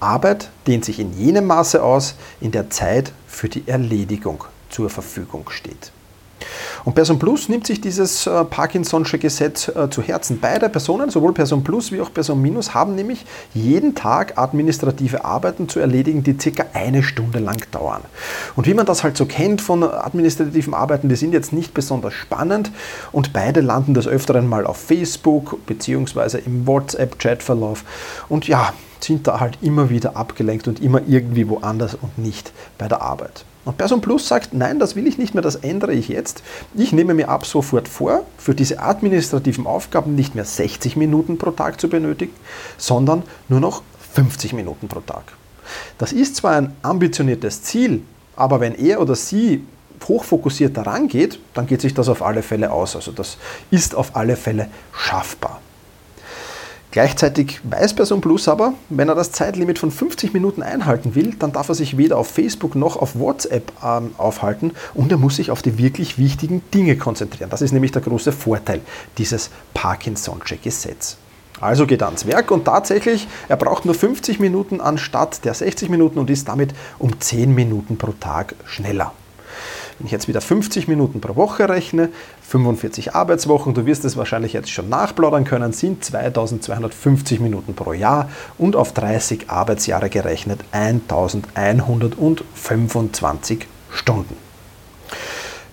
Arbeit 0.00 0.50
dehnt 0.66 0.84
sich 0.84 1.00
in 1.00 1.12
jenem 1.12 1.46
Maße 1.46 1.82
aus, 1.82 2.14
in 2.40 2.52
der 2.52 2.70
Zeit 2.70 3.12
für 3.26 3.48
die 3.48 3.64
Erledigung 3.66 4.44
zur 4.70 4.90
Verfügung 4.90 5.50
steht. 5.50 5.92
Und 6.88 6.94
Person 6.94 7.18
Plus 7.18 7.50
nimmt 7.50 7.66
sich 7.66 7.82
dieses 7.82 8.26
äh, 8.26 8.30
Parkinson'sche 8.30 9.18
Gesetz 9.18 9.68
äh, 9.68 9.90
zu 9.90 10.00
Herzen. 10.00 10.40
Beide 10.40 10.70
Personen, 10.70 11.10
sowohl 11.10 11.34
Person 11.34 11.62
Plus 11.62 11.92
wie 11.92 12.00
auch 12.00 12.10
Person 12.10 12.40
Minus, 12.40 12.72
haben 12.72 12.94
nämlich 12.94 13.26
jeden 13.52 13.94
Tag 13.94 14.38
administrative 14.38 15.22
Arbeiten 15.22 15.68
zu 15.68 15.80
erledigen, 15.80 16.22
die 16.22 16.38
circa 16.40 16.64
eine 16.72 17.02
Stunde 17.02 17.40
lang 17.40 17.62
dauern. 17.72 18.00
Und 18.56 18.66
wie 18.66 18.72
man 18.72 18.86
das 18.86 19.04
halt 19.04 19.18
so 19.18 19.26
kennt 19.26 19.60
von 19.60 19.82
administrativen 19.82 20.72
Arbeiten, 20.72 21.10
die 21.10 21.16
sind 21.16 21.34
jetzt 21.34 21.52
nicht 21.52 21.74
besonders 21.74 22.14
spannend 22.14 22.70
und 23.12 23.34
beide 23.34 23.60
landen 23.60 23.92
des 23.92 24.08
Öfteren 24.08 24.46
mal 24.46 24.66
auf 24.66 24.78
Facebook 24.78 25.58
bzw. 25.66 26.38
im 26.46 26.66
WhatsApp-Chatverlauf. 26.66 27.84
Und 28.30 28.48
ja, 28.48 28.72
sind 29.00 29.26
da 29.26 29.40
halt 29.40 29.58
immer 29.60 29.90
wieder 29.90 30.16
abgelenkt 30.16 30.66
und 30.66 30.80
immer 30.80 31.02
irgendwie 31.06 31.50
woanders 31.50 31.98
und 32.00 32.16
nicht 32.16 32.50
bei 32.78 32.88
der 32.88 33.02
Arbeit. 33.02 33.44
Und 33.68 33.76
Person 33.76 34.00
Plus 34.00 34.26
sagt, 34.26 34.54
nein, 34.54 34.78
das 34.78 34.96
will 34.96 35.06
ich 35.06 35.18
nicht 35.18 35.34
mehr, 35.34 35.42
das 35.42 35.56
ändere 35.56 35.92
ich 35.92 36.08
jetzt. 36.08 36.42
Ich 36.74 36.94
nehme 36.94 37.12
mir 37.12 37.28
ab 37.28 37.44
sofort 37.44 37.86
vor, 37.86 38.24
für 38.38 38.54
diese 38.54 38.80
administrativen 38.80 39.66
Aufgaben 39.66 40.14
nicht 40.14 40.34
mehr 40.34 40.46
60 40.46 40.96
Minuten 40.96 41.36
pro 41.36 41.50
Tag 41.50 41.78
zu 41.78 41.90
benötigen, 41.90 42.32
sondern 42.78 43.24
nur 43.50 43.60
noch 43.60 43.82
50 44.14 44.54
Minuten 44.54 44.88
pro 44.88 45.00
Tag. 45.00 45.34
Das 45.98 46.14
ist 46.14 46.36
zwar 46.36 46.52
ein 46.52 46.76
ambitioniertes 46.80 47.62
Ziel, 47.62 48.04
aber 48.36 48.60
wenn 48.60 48.74
er 48.74 49.02
oder 49.02 49.14
sie 49.14 49.62
hochfokussiert 50.02 50.74
daran 50.74 51.06
geht, 51.08 51.38
dann 51.52 51.66
geht 51.66 51.82
sich 51.82 51.92
das 51.92 52.08
auf 52.08 52.22
alle 52.22 52.42
Fälle 52.42 52.72
aus. 52.72 52.96
Also 52.96 53.12
das 53.12 53.36
ist 53.70 53.94
auf 53.94 54.16
alle 54.16 54.36
Fälle 54.36 54.70
schaffbar. 54.94 55.60
Gleichzeitig 56.90 57.60
weiß 57.64 57.94
Person 57.94 58.22
Plus 58.22 58.48
aber, 58.48 58.72
wenn 58.88 59.10
er 59.10 59.14
das 59.14 59.30
Zeitlimit 59.30 59.78
von 59.78 59.90
50 59.90 60.32
Minuten 60.32 60.62
einhalten 60.62 61.14
will, 61.14 61.34
dann 61.38 61.52
darf 61.52 61.68
er 61.68 61.74
sich 61.74 61.98
weder 61.98 62.16
auf 62.16 62.28
Facebook 62.28 62.74
noch 62.74 62.96
auf 62.96 63.18
WhatsApp 63.18 63.72
ähm, 63.84 64.14
aufhalten 64.16 64.72
und 64.94 65.12
er 65.12 65.18
muss 65.18 65.36
sich 65.36 65.50
auf 65.50 65.60
die 65.60 65.76
wirklich 65.76 66.16
wichtigen 66.16 66.62
Dinge 66.72 66.96
konzentrieren. 66.96 67.50
Das 67.50 67.60
ist 67.60 67.72
nämlich 67.72 67.92
der 67.92 68.00
große 68.00 68.32
Vorteil 68.32 68.80
dieses 69.18 69.50
Parkinson'sche 69.74 70.56
Gesetz. 70.62 71.18
Also 71.60 71.86
geht 71.86 72.00
er 72.00 72.06
ans 72.06 72.26
Werk 72.26 72.50
und 72.50 72.64
tatsächlich, 72.64 73.28
er 73.48 73.56
braucht 73.56 73.84
nur 73.84 73.94
50 73.94 74.40
Minuten 74.40 74.80
anstatt 74.80 75.44
der 75.44 75.54
60 75.54 75.90
Minuten 75.90 76.18
und 76.18 76.30
ist 76.30 76.48
damit 76.48 76.72
um 76.98 77.20
10 77.20 77.54
Minuten 77.54 77.98
pro 77.98 78.12
Tag 78.12 78.54
schneller. 78.64 79.12
Wenn 79.98 80.06
ich 80.06 80.12
jetzt 80.12 80.28
wieder 80.28 80.40
50 80.40 80.86
Minuten 80.86 81.20
pro 81.20 81.34
Woche 81.34 81.68
rechne, 81.68 82.10
45 82.42 83.16
Arbeitswochen, 83.16 83.74
du 83.74 83.84
wirst 83.84 84.04
es 84.04 84.16
wahrscheinlich 84.16 84.52
jetzt 84.52 84.70
schon 84.70 84.88
nachplaudern 84.88 85.42
können, 85.44 85.72
sind 85.72 86.04
2250 86.04 87.40
Minuten 87.40 87.74
pro 87.74 87.92
Jahr 87.92 88.30
und 88.58 88.76
auf 88.76 88.92
30 88.92 89.50
Arbeitsjahre 89.50 90.08
gerechnet 90.08 90.60
1125 90.70 93.66
Stunden. 93.90 94.36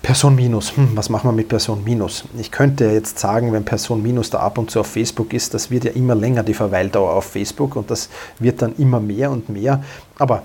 Person 0.02 0.34
Minus, 0.36 0.76
hm, 0.76 0.90
was 0.94 1.08
machen 1.08 1.28
wir 1.28 1.32
mit 1.32 1.48
Person 1.48 1.82
Minus? 1.84 2.24
Ich 2.38 2.50
könnte 2.50 2.84
jetzt 2.86 3.18
sagen, 3.18 3.52
wenn 3.52 3.64
Person 3.64 4.02
Minus 4.02 4.30
da 4.30 4.38
ab 4.38 4.58
und 4.58 4.70
zu 4.70 4.80
auf 4.80 4.88
Facebook 4.88 5.32
ist, 5.32 5.54
das 5.54 5.70
wird 5.70 5.84
ja 5.84 5.92
immer 5.92 6.14
länger 6.14 6.42
die 6.42 6.54
Verweildauer 6.54 7.12
auf 7.12 7.24
Facebook 7.24 7.76
und 7.76 7.90
das 7.90 8.08
wird 8.38 8.62
dann 8.62 8.74
immer 8.76 9.00
mehr 9.00 9.30
und 9.30 9.48
mehr. 9.48 9.82
Aber 10.18 10.42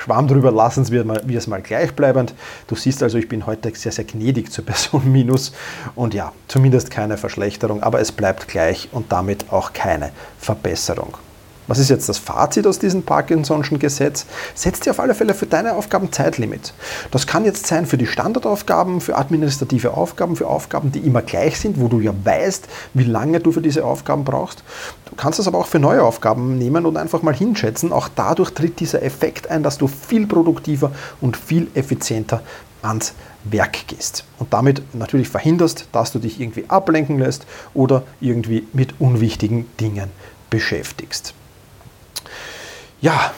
Schwamm 0.00 0.28
drüber, 0.28 0.50
lassen 0.50 0.88
wir, 0.90 1.06
wir 1.06 1.38
es 1.38 1.46
mal 1.46 1.60
gleichbleibend. 1.60 2.34
Du 2.68 2.74
siehst 2.74 3.02
also, 3.02 3.18
ich 3.18 3.28
bin 3.28 3.44
heute 3.44 3.70
sehr, 3.74 3.92
sehr 3.92 4.04
gnädig 4.04 4.50
zur 4.50 4.64
Person 4.64 5.12
Minus 5.12 5.52
und 5.94 6.14
ja, 6.14 6.32
zumindest 6.48 6.90
keine 6.90 7.18
Verschlechterung, 7.18 7.82
aber 7.82 8.00
es 8.00 8.10
bleibt 8.10 8.48
gleich 8.48 8.88
und 8.92 9.12
damit 9.12 9.52
auch 9.52 9.74
keine 9.74 10.12
Verbesserung. 10.38 11.18
Was 11.70 11.78
ist 11.78 11.88
jetzt 11.88 12.08
das 12.08 12.18
Fazit 12.18 12.66
aus 12.66 12.80
diesem 12.80 13.02
Parkinson'schen 13.02 13.78
Gesetz? 13.78 14.26
Setz 14.56 14.80
dir 14.80 14.90
auf 14.90 14.98
alle 14.98 15.14
Fälle 15.14 15.34
für 15.34 15.46
deine 15.46 15.76
Aufgaben 15.76 16.10
Zeitlimit. 16.10 16.74
Das 17.12 17.28
kann 17.28 17.44
jetzt 17.44 17.68
sein 17.68 17.86
für 17.86 17.96
die 17.96 18.08
Standardaufgaben, 18.08 19.00
für 19.00 19.16
administrative 19.16 19.94
Aufgaben, 19.94 20.34
für 20.34 20.48
Aufgaben, 20.48 20.90
die 20.90 20.98
immer 20.98 21.22
gleich 21.22 21.60
sind, 21.60 21.78
wo 21.78 21.86
du 21.86 22.00
ja 22.00 22.12
weißt, 22.24 22.66
wie 22.94 23.04
lange 23.04 23.38
du 23.38 23.52
für 23.52 23.60
diese 23.60 23.84
Aufgaben 23.84 24.24
brauchst. 24.24 24.64
Du 25.08 25.14
kannst 25.14 25.38
das 25.38 25.46
aber 25.46 25.58
auch 25.58 25.68
für 25.68 25.78
neue 25.78 26.02
Aufgaben 26.02 26.58
nehmen 26.58 26.86
und 26.86 26.96
einfach 26.96 27.22
mal 27.22 27.36
hinschätzen. 27.36 27.92
Auch 27.92 28.08
dadurch 28.12 28.50
tritt 28.50 28.80
dieser 28.80 29.04
Effekt 29.04 29.48
ein, 29.48 29.62
dass 29.62 29.78
du 29.78 29.86
viel 29.86 30.26
produktiver 30.26 30.90
und 31.20 31.36
viel 31.36 31.68
effizienter 31.74 32.42
ans 32.82 33.14
Werk 33.44 33.86
gehst 33.86 34.24
und 34.40 34.52
damit 34.52 34.82
natürlich 34.92 35.28
verhinderst, 35.28 35.86
dass 35.92 36.10
du 36.10 36.18
dich 36.18 36.40
irgendwie 36.40 36.64
ablenken 36.66 37.20
lässt 37.20 37.46
oder 37.74 38.02
irgendwie 38.20 38.66
mit 38.72 38.94
unwichtigen 38.98 39.66
Dingen 39.78 40.10
beschäftigst. 40.50 41.34
Ja, 43.00 43.32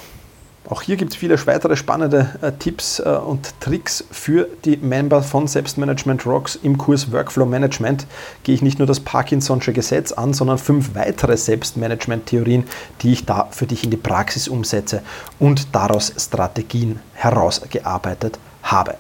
auch 0.69 0.83
hier 0.83 0.97
gibt 0.97 1.12
es 1.12 1.16
viele 1.16 1.45
weitere 1.47 1.76
spannende 1.76 2.31
äh, 2.40 2.52
Tipps 2.52 2.99
äh, 2.99 3.02
und 3.02 3.61
Tricks 3.61 4.04
für 4.11 4.49
die 4.64 4.76
Member 4.76 5.23
von 5.23 5.47
Selbstmanagement 5.47 6.25
Rocks 6.25 6.57
im 6.57 6.78
Kurs 6.78 7.12
Workflow 7.12 7.47
Management. 7.47 8.07
Gehe 8.42 8.54
ich 8.54 8.62
nicht 8.62 8.78
nur 8.78 8.87
das 8.87 9.04
Parkinson'sche 9.04 9.73
Gesetz 9.73 10.12
an, 10.12 10.35
sondern 10.35 10.59
fünf 10.59 10.95
weitere 10.95 11.37
Selbstmanagement-Theorien, 11.37 12.64
die 13.02 13.12
ich 13.12 13.26
da 13.26 13.49
für 13.50 13.66
dich 13.66 13.85
in 13.85 13.90
die 13.90 13.97
Praxis 13.97 14.49
umsetze 14.49 15.02
und 15.38 15.75
daraus 15.75 16.12
Strategien 16.16 17.00
herausgearbeitet 17.14 18.38
habe. 18.62 18.95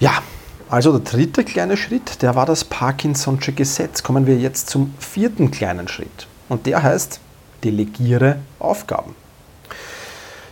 Ja, 0.00 0.22
also 0.68 0.98
der 0.98 1.12
dritte 1.12 1.44
kleine 1.44 1.76
Schritt, 1.76 2.22
der 2.22 2.34
war 2.34 2.46
das 2.46 2.68
Parkinson'sche 2.68 3.52
Gesetz. 3.52 4.02
Kommen 4.02 4.26
wir 4.26 4.36
jetzt 4.36 4.70
zum 4.70 4.94
vierten 4.98 5.50
kleinen 5.50 5.88
Schritt. 5.88 6.26
Und 6.48 6.66
der 6.66 6.82
heißt, 6.82 7.20
delegiere 7.64 8.36
Aufgaben. 8.58 9.14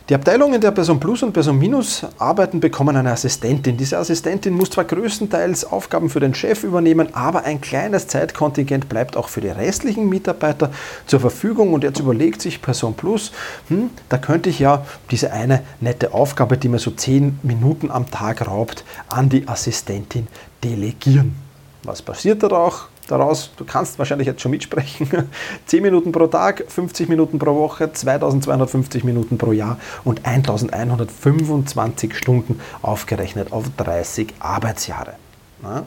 Die 0.09 0.15
Abteilungen 0.15 0.61
der 0.61 0.71
Person 0.71 1.01
Plus 1.01 1.25
und 1.25 1.33
Person 1.33 1.59
Minus 1.59 2.07
arbeiten, 2.19 2.61
bekommen 2.61 2.95
eine 2.95 3.11
Assistentin. 3.11 3.77
Diese 3.77 3.99
Assistentin 3.99 4.55
muss 4.55 4.71
zwar 4.71 4.85
größtenteils 4.85 5.65
Aufgaben 5.65 6.11
für 6.11 6.21
den 6.21 6.33
Chef 6.33 6.63
übernehmen, 6.63 7.13
aber 7.13 7.43
ein 7.43 7.61
kleines 7.61 8.07
Zeitkontingent 8.07 8.89
bleibt 8.89 9.17
auch 9.17 9.29
für 9.29 9.41
die 9.41 9.49
restlichen 9.49 10.09
Mitarbeiter 10.09 10.71
zur 11.09 11.19
Verfügung. 11.19 11.73
Und 11.73 11.83
jetzt 11.83 11.99
überlegt 11.99 12.41
sich 12.41 12.63
Person 12.63 12.95
Plus, 12.95 13.33
hm, 13.67 13.91
da 14.09 14.17
könnte 14.17 14.49
ich 14.49 14.61
ja 14.61 14.87
diese 15.11 15.33
eine 15.33 15.65
nette 15.81 16.15
Aufgabe, 16.15 16.57
die 16.57 16.69
mir 16.69 16.79
so 16.79 16.93
zehn 16.93 17.41
Minuten 17.43 17.91
am 17.91 18.09
Tag 18.09 18.47
raubt, 18.47 18.85
an 19.09 19.29
die 19.29 19.49
Assistentin 19.49 20.29
delegieren. 20.63 21.35
Was 21.83 22.01
passiert 22.01 22.45
da 22.45 22.51
auch? 22.51 22.87
Daraus, 23.07 23.51
du 23.57 23.65
kannst 23.65 23.99
wahrscheinlich 23.99 24.27
jetzt 24.27 24.41
schon 24.41 24.51
mitsprechen, 24.51 25.09
10 25.67 25.83
Minuten 25.83 26.13
pro 26.13 26.27
Tag, 26.27 26.65
50 26.69 27.09
Minuten 27.09 27.39
pro 27.39 27.55
Woche, 27.57 27.93
2250 27.93 29.05
Minuten 29.05 29.39
pro 29.39 29.53
Jahr 29.53 29.79
und 30.05 30.27
1125 30.27 32.17
Stunden 32.17 32.61
aufgerechnet 32.83 33.53
auf 33.53 33.65
30 33.77 34.35
Arbeitsjahre. 34.39 35.15
Ja. 35.63 35.85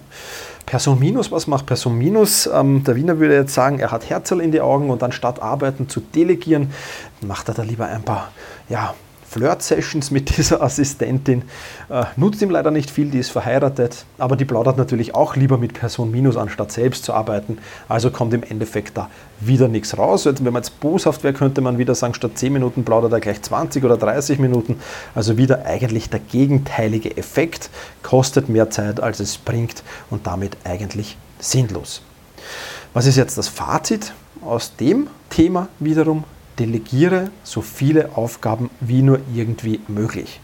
Person 0.65 0.99
Minus, 0.99 1.31
was 1.31 1.47
macht 1.47 1.65
Person 1.65 1.97
Minus? 1.97 2.47
Ähm, 2.47 2.83
der 2.83 2.95
Wiener 2.95 3.19
würde 3.19 3.35
jetzt 3.35 3.53
sagen, 3.53 3.79
er 3.79 3.91
hat 3.91 4.09
Herzl 4.09 4.39
in 4.39 4.51
die 4.51 4.61
Augen 4.61 4.89
und 4.91 5.01
anstatt 5.01 5.41
Arbeiten 5.41 5.89
zu 5.89 5.99
delegieren, 5.99 6.71
macht 7.21 7.47
er 7.47 7.55
da 7.55 7.63
lieber 7.63 7.88
ein 7.88 8.03
paar 8.03 8.31
ja, 8.69 8.93
Flirt-Sessions 9.29 10.12
mit 10.12 10.38
dieser 10.38 10.62
Assistentin. 10.62 11.43
Äh, 11.89 12.05
nutzt 12.15 12.41
ihm 12.41 12.50
leider 12.50 12.71
nicht 12.71 12.89
viel, 12.89 13.09
die 13.09 13.19
ist 13.19 13.29
verheiratet, 13.29 14.05
aber 14.17 14.36
die 14.36 14.45
plaudert 14.45 14.77
natürlich 14.77 15.15
auch 15.15 15.36
lieber 15.36 15.57
mit 15.57 15.74
Person 15.74 16.12
Minus, 16.12 16.38
anstatt 16.38 16.71
selbst 16.71 17.03
zu 17.05 17.13
arbeiten. 17.13 17.59
Also 17.88 18.12
kommt 18.12 18.33
im 18.33 18.43
Endeffekt 18.43 18.98
da 18.98 19.09
wieder 19.39 19.67
nichts 19.67 19.98
raus. 19.98 20.25
Wenn 20.25 20.43
man 20.43 20.55
jetzt 20.55 20.79
boshaft 20.79 21.24
wäre, 21.24 21.33
könnte 21.33 21.62
man 21.62 21.77
wieder 21.77 21.95
sagen, 21.95 22.13
statt 22.13 22.31
10 22.36 22.51
Minuten 22.51 22.83
plaudert 22.83 23.13
er 23.13 23.19
gleich 23.19 23.41
20 23.41 23.83
oder 23.83 23.98
30 23.98 24.39
Minuten. 24.39 24.79
Also 25.15 25.38
wieder 25.38 25.65
eigentlich 25.65 26.09
der 26.09 26.19
gegenteilige 26.19 27.15
Effekt, 27.15 27.69
kostet 28.03 28.50
mehr 28.50 28.69
Zeit, 28.69 29.00
als 29.00 29.19
es 29.19 29.38
bringt 29.38 29.83
und 30.09 30.27
damit 30.27 30.57
eigentlich 30.63 31.17
sinnlos. 31.39 32.01
Was 32.93 33.05
ist 33.05 33.17
jetzt 33.17 33.38
das 33.38 33.48
Fazit 33.48 34.13
aus 34.43 34.75
dem 34.75 35.07
Thema 35.29 35.67
wiederum? 35.79 36.24
Delegiere 36.59 37.31
so 37.43 37.61
viele 37.61 38.17
Aufgaben 38.17 38.69
wie 38.79 39.01
nur 39.01 39.19
irgendwie 39.33 39.79
möglich. 39.87 40.39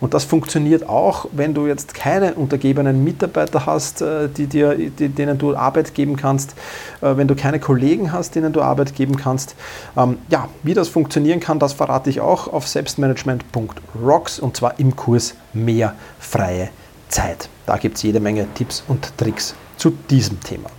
Und 0.00 0.14
das 0.14 0.24
funktioniert 0.24 0.88
auch, 0.88 1.26
wenn 1.32 1.52
du 1.52 1.66
jetzt 1.66 1.92
keine 1.94 2.34
untergebenen 2.34 3.04
Mitarbeiter 3.04 3.66
hast, 3.66 4.00
äh, 4.00 4.28
die 4.28 4.46
dir, 4.46 4.74
die, 4.74 5.08
denen 5.08 5.38
du 5.38 5.54
Arbeit 5.54 5.94
geben 5.94 6.16
kannst, 6.16 6.54
äh, 7.02 7.16
wenn 7.16 7.28
du 7.28 7.34
keine 7.34 7.60
Kollegen 7.60 8.12
hast, 8.12 8.34
denen 8.34 8.52
du 8.52 8.62
Arbeit 8.62 8.94
geben 8.94 9.16
kannst. 9.16 9.54
Ähm, 9.96 10.18
ja, 10.30 10.48
wie 10.62 10.74
das 10.74 10.88
funktionieren 10.88 11.40
kann, 11.40 11.58
das 11.58 11.74
verrate 11.74 12.10
ich 12.10 12.20
auch 12.20 12.48
auf 12.48 12.66
selbstmanagement.rocks 12.66 14.40
und 14.40 14.56
zwar 14.56 14.78
im 14.78 14.96
Kurs 14.96 15.34
Mehr 15.52 15.94
freie 16.18 16.70
Zeit. 17.08 17.48
Da 17.66 17.76
gibt 17.76 17.96
es 17.96 18.02
jede 18.02 18.20
Menge 18.20 18.46
Tipps 18.54 18.82
und 18.88 19.12
Tricks 19.18 19.54
zu 19.76 19.90
diesem 20.08 20.40
Thema. 20.40 20.70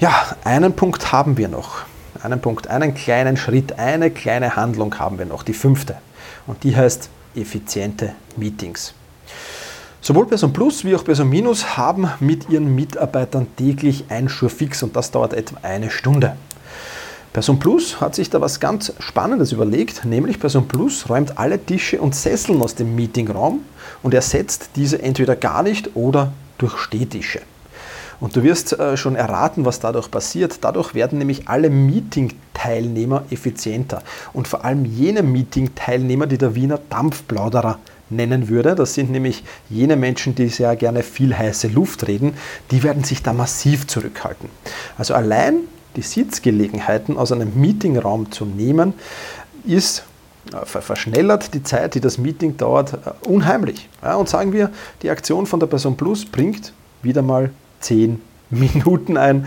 Ja, 0.00 0.36
einen 0.44 0.72
Punkt 0.72 1.12
haben 1.12 1.36
wir 1.36 1.48
noch 1.48 1.84
einen 2.22 2.40
Punkt, 2.40 2.68
einen 2.68 2.94
kleinen 2.94 3.36
Schritt, 3.36 3.78
eine 3.78 4.10
kleine 4.10 4.56
Handlung 4.56 4.98
haben 4.98 5.18
wir 5.18 5.26
noch, 5.26 5.42
die 5.42 5.54
fünfte. 5.54 5.96
Und 6.46 6.62
die 6.64 6.76
heißt 6.76 7.08
effiziente 7.34 8.14
Meetings. 8.36 8.94
Sowohl 10.00 10.26
Person 10.26 10.52
Plus 10.52 10.84
wie 10.84 10.96
auch 10.96 11.04
Person 11.04 11.28
Minus 11.28 11.76
haben 11.76 12.08
mit 12.18 12.50
ihren 12.50 12.74
Mitarbeitern 12.74 13.46
täglich 13.56 14.04
ein 14.08 14.28
Schurfix 14.28 14.82
und 14.82 14.96
das 14.96 15.12
dauert 15.12 15.32
etwa 15.32 15.58
eine 15.62 15.90
Stunde. 15.90 16.36
Person 17.32 17.58
Plus 17.58 18.00
hat 18.00 18.14
sich 18.14 18.28
da 18.28 18.40
was 18.40 18.60
ganz 18.60 18.92
Spannendes 18.98 19.52
überlegt, 19.52 20.04
nämlich 20.04 20.38
Person 20.38 20.68
Plus 20.68 21.08
räumt 21.08 21.38
alle 21.38 21.64
Tische 21.64 22.00
und 22.00 22.14
Sesseln 22.14 22.60
aus 22.60 22.74
dem 22.74 22.94
Meetingraum 22.94 23.60
und 24.02 24.12
ersetzt 24.12 24.70
diese 24.76 25.00
entweder 25.00 25.36
gar 25.36 25.62
nicht 25.62 25.94
oder 25.94 26.32
durch 26.58 26.76
Stehtische. 26.78 27.40
Und 28.22 28.36
du 28.36 28.44
wirst 28.44 28.78
äh, 28.78 28.96
schon 28.96 29.16
erraten, 29.16 29.64
was 29.64 29.80
dadurch 29.80 30.08
passiert. 30.08 30.58
Dadurch 30.60 30.94
werden 30.94 31.18
nämlich 31.18 31.48
alle 31.48 31.70
Meeting-Teilnehmer 31.70 33.24
effizienter. 33.30 34.00
Und 34.32 34.46
vor 34.46 34.64
allem 34.64 34.84
jene 34.84 35.24
Meeting-Teilnehmer, 35.24 36.28
die 36.28 36.38
der 36.38 36.54
Wiener 36.54 36.78
Dampfplauderer 36.88 37.80
nennen 38.10 38.48
würde. 38.48 38.76
Das 38.76 38.94
sind 38.94 39.10
nämlich 39.10 39.42
jene 39.68 39.96
Menschen, 39.96 40.36
die 40.36 40.46
sehr 40.50 40.76
gerne 40.76 41.02
viel 41.02 41.36
heiße 41.36 41.66
Luft 41.66 42.06
reden. 42.06 42.34
Die 42.70 42.84
werden 42.84 43.02
sich 43.02 43.24
da 43.24 43.32
massiv 43.32 43.88
zurückhalten. 43.88 44.48
Also 44.96 45.14
allein 45.14 45.56
die 45.96 46.02
Sitzgelegenheiten 46.02 47.18
aus 47.18 47.32
einem 47.32 47.50
Meetingraum 47.60 48.30
zu 48.30 48.44
nehmen, 48.44 48.94
ist 49.66 50.04
äh, 50.52 50.64
verschnellert 50.64 51.54
die 51.54 51.64
Zeit, 51.64 51.96
die 51.96 52.00
das 52.00 52.18
Meeting 52.18 52.56
dauert, 52.56 52.92
äh, 52.92 53.26
unheimlich. 53.26 53.88
Ja, 54.00 54.14
und 54.14 54.28
sagen 54.28 54.52
wir, 54.52 54.70
die 55.02 55.10
Aktion 55.10 55.44
von 55.44 55.58
der 55.58 55.66
Person 55.66 55.96
Plus 55.96 56.24
bringt 56.24 56.72
wieder 57.02 57.22
mal 57.22 57.50
10 57.82 58.20
Minuten 58.50 59.16
ein, 59.16 59.46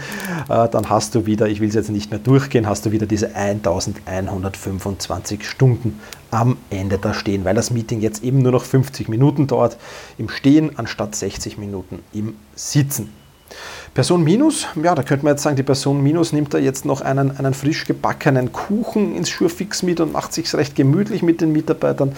äh, 0.49 0.67
dann 0.67 0.89
hast 0.89 1.15
du 1.15 1.27
wieder, 1.27 1.47
ich 1.47 1.61
will 1.61 1.69
es 1.69 1.75
jetzt 1.75 1.91
nicht 1.91 2.09
mehr 2.09 2.19
durchgehen, 2.19 2.67
hast 2.67 2.87
du 2.87 2.91
wieder 2.91 3.05
diese 3.05 3.35
1125 3.35 5.47
Stunden 5.47 5.99
am 6.31 6.57
Ende 6.71 6.97
da 6.97 7.13
stehen, 7.13 7.45
weil 7.45 7.53
das 7.53 7.69
Meeting 7.69 8.01
jetzt 8.01 8.23
eben 8.23 8.41
nur 8.41 8.51
noch 8.51 8.63
50 8.63 9.07
Minuten 9.07 9.45
dauert 9.47 9.77
im 10.17 10.27
Stehen 10.29 10.79
anstatt 10.79 11.15
60 11.15 11.59
Minuten 11.59 11.99
im 12.13 12.33
Sitzen. 12.55 13.11
Person 13.95 14.25
Minus, 14.25 14.67
ja, 14.83 14.93
da 14.93 15.03
könnte 15.03 15.23
man 15.23 15.35
jetzt 15.35 15.43
sagen, 15.43 15.55
die 15.55 15.63
Person 15.63 16.03
Minus 16.03 16.33
nimmt 16.33 16.53
da 16.53 16.57
jetzt 16.57 16.83
noch 16.83 16.99
einen, 16.99 17.37
einen 17.37 17.53
frisch 17.53 17.85
gebackenen 17.85 18.51
Kuchen 18.51 19.15
ins 19.15 19.29
Schurfix 19.29 19.83
mit 19.83 20.01
und 20.01 20.11
macht 20.11 20.33
sich 20.33 20.53
recht 20.53 20.75
gemütlich 20.75 21.23
mit 21.23 21.39
den 21.39 21.53
Mitarbeitern. 21.53 22.11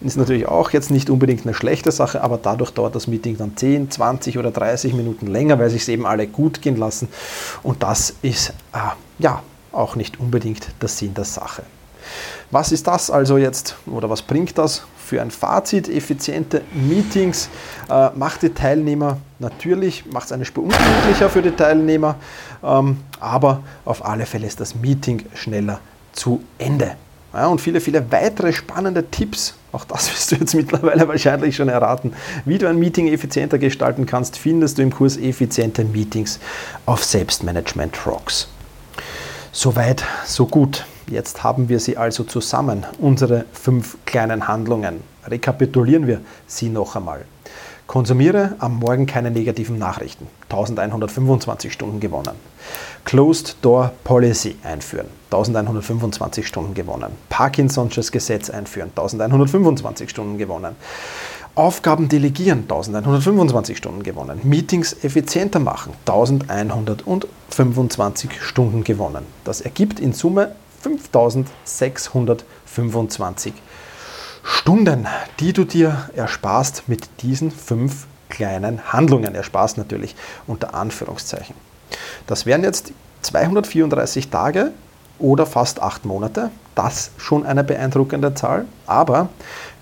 Ist 0.00 0.16
natürlich 0.16 0.48
auch 0.48 0.72
jetzt 0.72 0.90
nicht 0.90 1.08
unbedingt 1.08 1.46
eine 1.46 1.54
schlechte 1.54 1.92
Sache, 1.92 2.24
aber 2.24 2.36
dadurch 2.36 2.72
dauert 2.72 2.96
das 2.96 3.06
Meeting 3.06 3.36
dann 3.36 3.56
10, 3.56 3.92
20 3.92 4.38
oder 4.38 4.50
30 4.50 4.92
Minuten 4.92 5.28
länger, 5.28 5.60
weil 5.60 5.70
sich 5.70 5.82
es 5.82 5.88
eben 5.88 6.04
alle 6.04 6.26
gut 6.26 6.62
gehen 6.62 6.76
lassen. 6.76 7.06
Und 7.62 7.84
das 7.84 8.12
ist 8.22 8.48
äh, 8.72 8.78
ja 9.20 9.40
auch 9.70 9.94
nicht 9.94 10.18
unbedingt 10.18 10.66
der 10.82 10.88
Sinn 10.88 11.14
der 11.14 11.22
Sache. 11.22 11.62
Was 12.50 12.72
ist 12.72 12.86
das 12.86 13.10
also 13.10 13.38
jetzt 13.38 13.76
oder 13.86 14.10
was 14.10 14.22
bringt 14.22 14.58
das 14.58 14.82
für 15.04 15.20
ein 15.22 15.30
Fazit? 15.30 15.88
Effiziente 15.88 16.62
Meetings 16.72 17.48
äh, 17.88 18.10
macht 18.14 18.42
die 18.42 18.50
Teilnehmer 18.50 19.18
natürlich, 19.38 20.04
macht 20.06 20.26
es 20.26 20.32
eine 20.32 20.44
Spur 20.44 20.64
unglücklicher 20.64 21.30
für 21.30 21.42
die 21.42 21.52
Teilnehmer, 21.52 22.16
ähm, 22.62 22.98
aber 23.18 23.62
auf 23.84 24.04
alle 24.04 24.26
Fälle 24.26 24.46
ist 24.46 24.60
das 24.60 24.74
Meeting 24.74 25.24
schneller 25.34 25.80
zu 26.12 26.42
Ende. 26.58 26.96
Ja, 27.32 27.46
und 27.46 27.60
viele, 27.60 27.80
viele 27.80 28.10
weitere 28.10 28.52
spannende 28.52 29.08
Tipps, 29.08 29.54
auch 29.72 29.84
das 29.84 30.10
wirst 30.12 30.32
du 30.32 30.36
jetzt 30.36 30.54
mittlerweile 30.54 31.06
wahrscheinlich 31.06 31.54
schon 31.54 31.68
erraten, 31.68 32.12
wie 32.44 32.58
du 32.58 32.68
ein 32.68 32.78
Meeting 32.78 33.08
effizienter 33.08 33.58
gestalten 33.58 34.06
kannst, 34.06 34.36
findest 34.36 34.78
du 34.78 34.82
im 34.82 34.92
Kurs 34.92 35.16
Effiziente 35.16 35.84
Meetings 35.84 36.40
auf 36.86 37.04
Selbstmanagement 37.04 38.06
Rocks. 38.06 38.48
Soweit, 39.52 40.04
so 40.26 40.46
gut. 40.46 40.86
Jetzt 41.08 41.42
haben 41.42 41.68
wir 41.68 41.80
sie 41.80 41.96
also 41.96 42.22
zusammen, 42.22 42.86
unsere 43.00 43.46
fünf 43.52 43.96
kleinen 44.04 44.46
Handlungen. 44.46 45.00
Rekapitulieren 45.26 46.06
wir 46.06 46.20
sie 46.46 46.68
noch 46.68 46.94
einmal. 46.94 47.24
Konsumiere 47.88 48.54
am 48.60 48.78
Morgen 48.78 49.06
keine 49.06 49.32
negativen 49.32 49.76
Nachrichten. 49.76 50.28
1125 50.50 51.72
Stunden 51.72 51.98
gewonnen. 51.98 52.36
Closed 53.04 53.56
Door 53.62 53.90
Policy 54.04 54.54
einführen. 54.62 55.08
1125 55.32 56.46
Stunden 56.46 56.74
gewonnen. 56.74 57.10
Parkinson'sches 57.28 58.12
Gesetz 58.12 58.50
einführen. 58.50 58.90
1125 58.90 60.08
Stunden 60.08 60.38
gewonnen. 60.38 60.76
Aufgaben 61.54 62.08
delegieren, 62.08 62.62
1125 62.62 63.76
Stunden 63.76 64.02
gewonnen. 64.02 64.40
Meetings 64.44 65.04
effizienter 65.04 65.58
machen, 65.58 65.92
1125 66.06 68.42
Stunden 68.42 68.84
gewonnen. 68.84 69.26
Das 69.44 69.60
ergibt 69.60 70.00
in 70.00 70.12
Summe 70.12 70.54
5625 70.82 73.52
Stunden, 74.42 75.06
die 75.38 75.52
du 75.52 75.64
dir 75.64 76.08
ersparst 76.14 76.84
mit 76.88 77.08
diesen 77.22 77.50
fünf 77.50 78.06
kleinen 78.28 78.92
Handlungen. 78.92 79.34
Ersparst 79.34 79.76
natürlich 79.76 80.14
unter 80.46 80.74
Anführungszeichen. 80.74 81.56
Das 82.26 82.46
wären 82.46 82.62
jetzt 82.62 82.92
234 83.22 84.30
Tage 84.30 84.72
oder 85.20 85.46
fast 85.46 85.80
acht 85.80 86.04
Monate. 86.04 86.50
Das 86.74 87.10
schon 87.18 87.44
eine 87.44 87.64
beeindruckende 87.64 88.34
Zahl. 88.34 88.64
Aber 88.86 89.28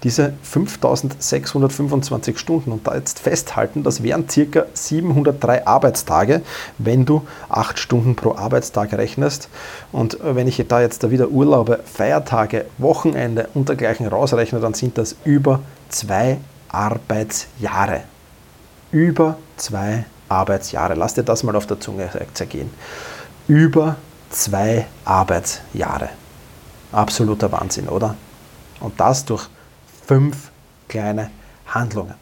diese 0.03 0.33
5625 0.43 2.39
Stunden 2.39 2.73
und 2.73 2.87
da 2.87 2.95
jetzt 2.95 3.19
festhalten, 3.19 3.83
das 3.83 4.03
wären 4.03 4.29
circa 4.29 4.67
703 4.73 5.67
Arbeitstage, 5.67 6.43
wenn 6.79 7.05
du 7.05 7.23
acht 7.49 7.79
Stunden 7.79 8.17
pro 8.17 8.35
Arbeitstag 8.35 8.93
rechnest. 8.93 9.49
Und 9.93 10.19
wenn 10.23 10.49
ich 10.49 10.65
da 10.69 10.81
jetzt 10.81 11.03
da 11.03 11.11
wieder 11.11 11.29
Urlaube, 11.29 11.81
Feiertage, 11.85 12.67
Wochenende 12.79 13.49
und 13.55 13.69
dergleichen 13.69 14.07
rausrechne, 14.07 14.61
dann 14.61 14.75
sind 14.75 14.99
das 14.99 15.17
über 15.25 15.61
zwei 15.89 16.39
Arbeitsjahre. 16.69 18.03
Über 18.93 19.37
zwei 19.57 20.05
Arbeitsjahre. 20.29 20.95
Lass 20.95 21.15
dir 21.15 21.23
das 21.23 21.43
mal 21.43 21.57
auf 21.57 21.67
der 21.67 21.81
Zunge 21.81 22.09
zergehen. 22.35 22.71
Über 23.47 23.97
zwei 24.31 24.87
Arbeitsjahre. 25.05 26.11
Absoluter 26.93 27.53
Wahnsinn, 27.53 27.89
oder? 27.89 28.17
Und 28.81 28.99
das 29.01 29.25
durch 29.25 29.49
fünf 30.07 30.51
kleine 30.89 31.31
Handlungen. 31.67 32.15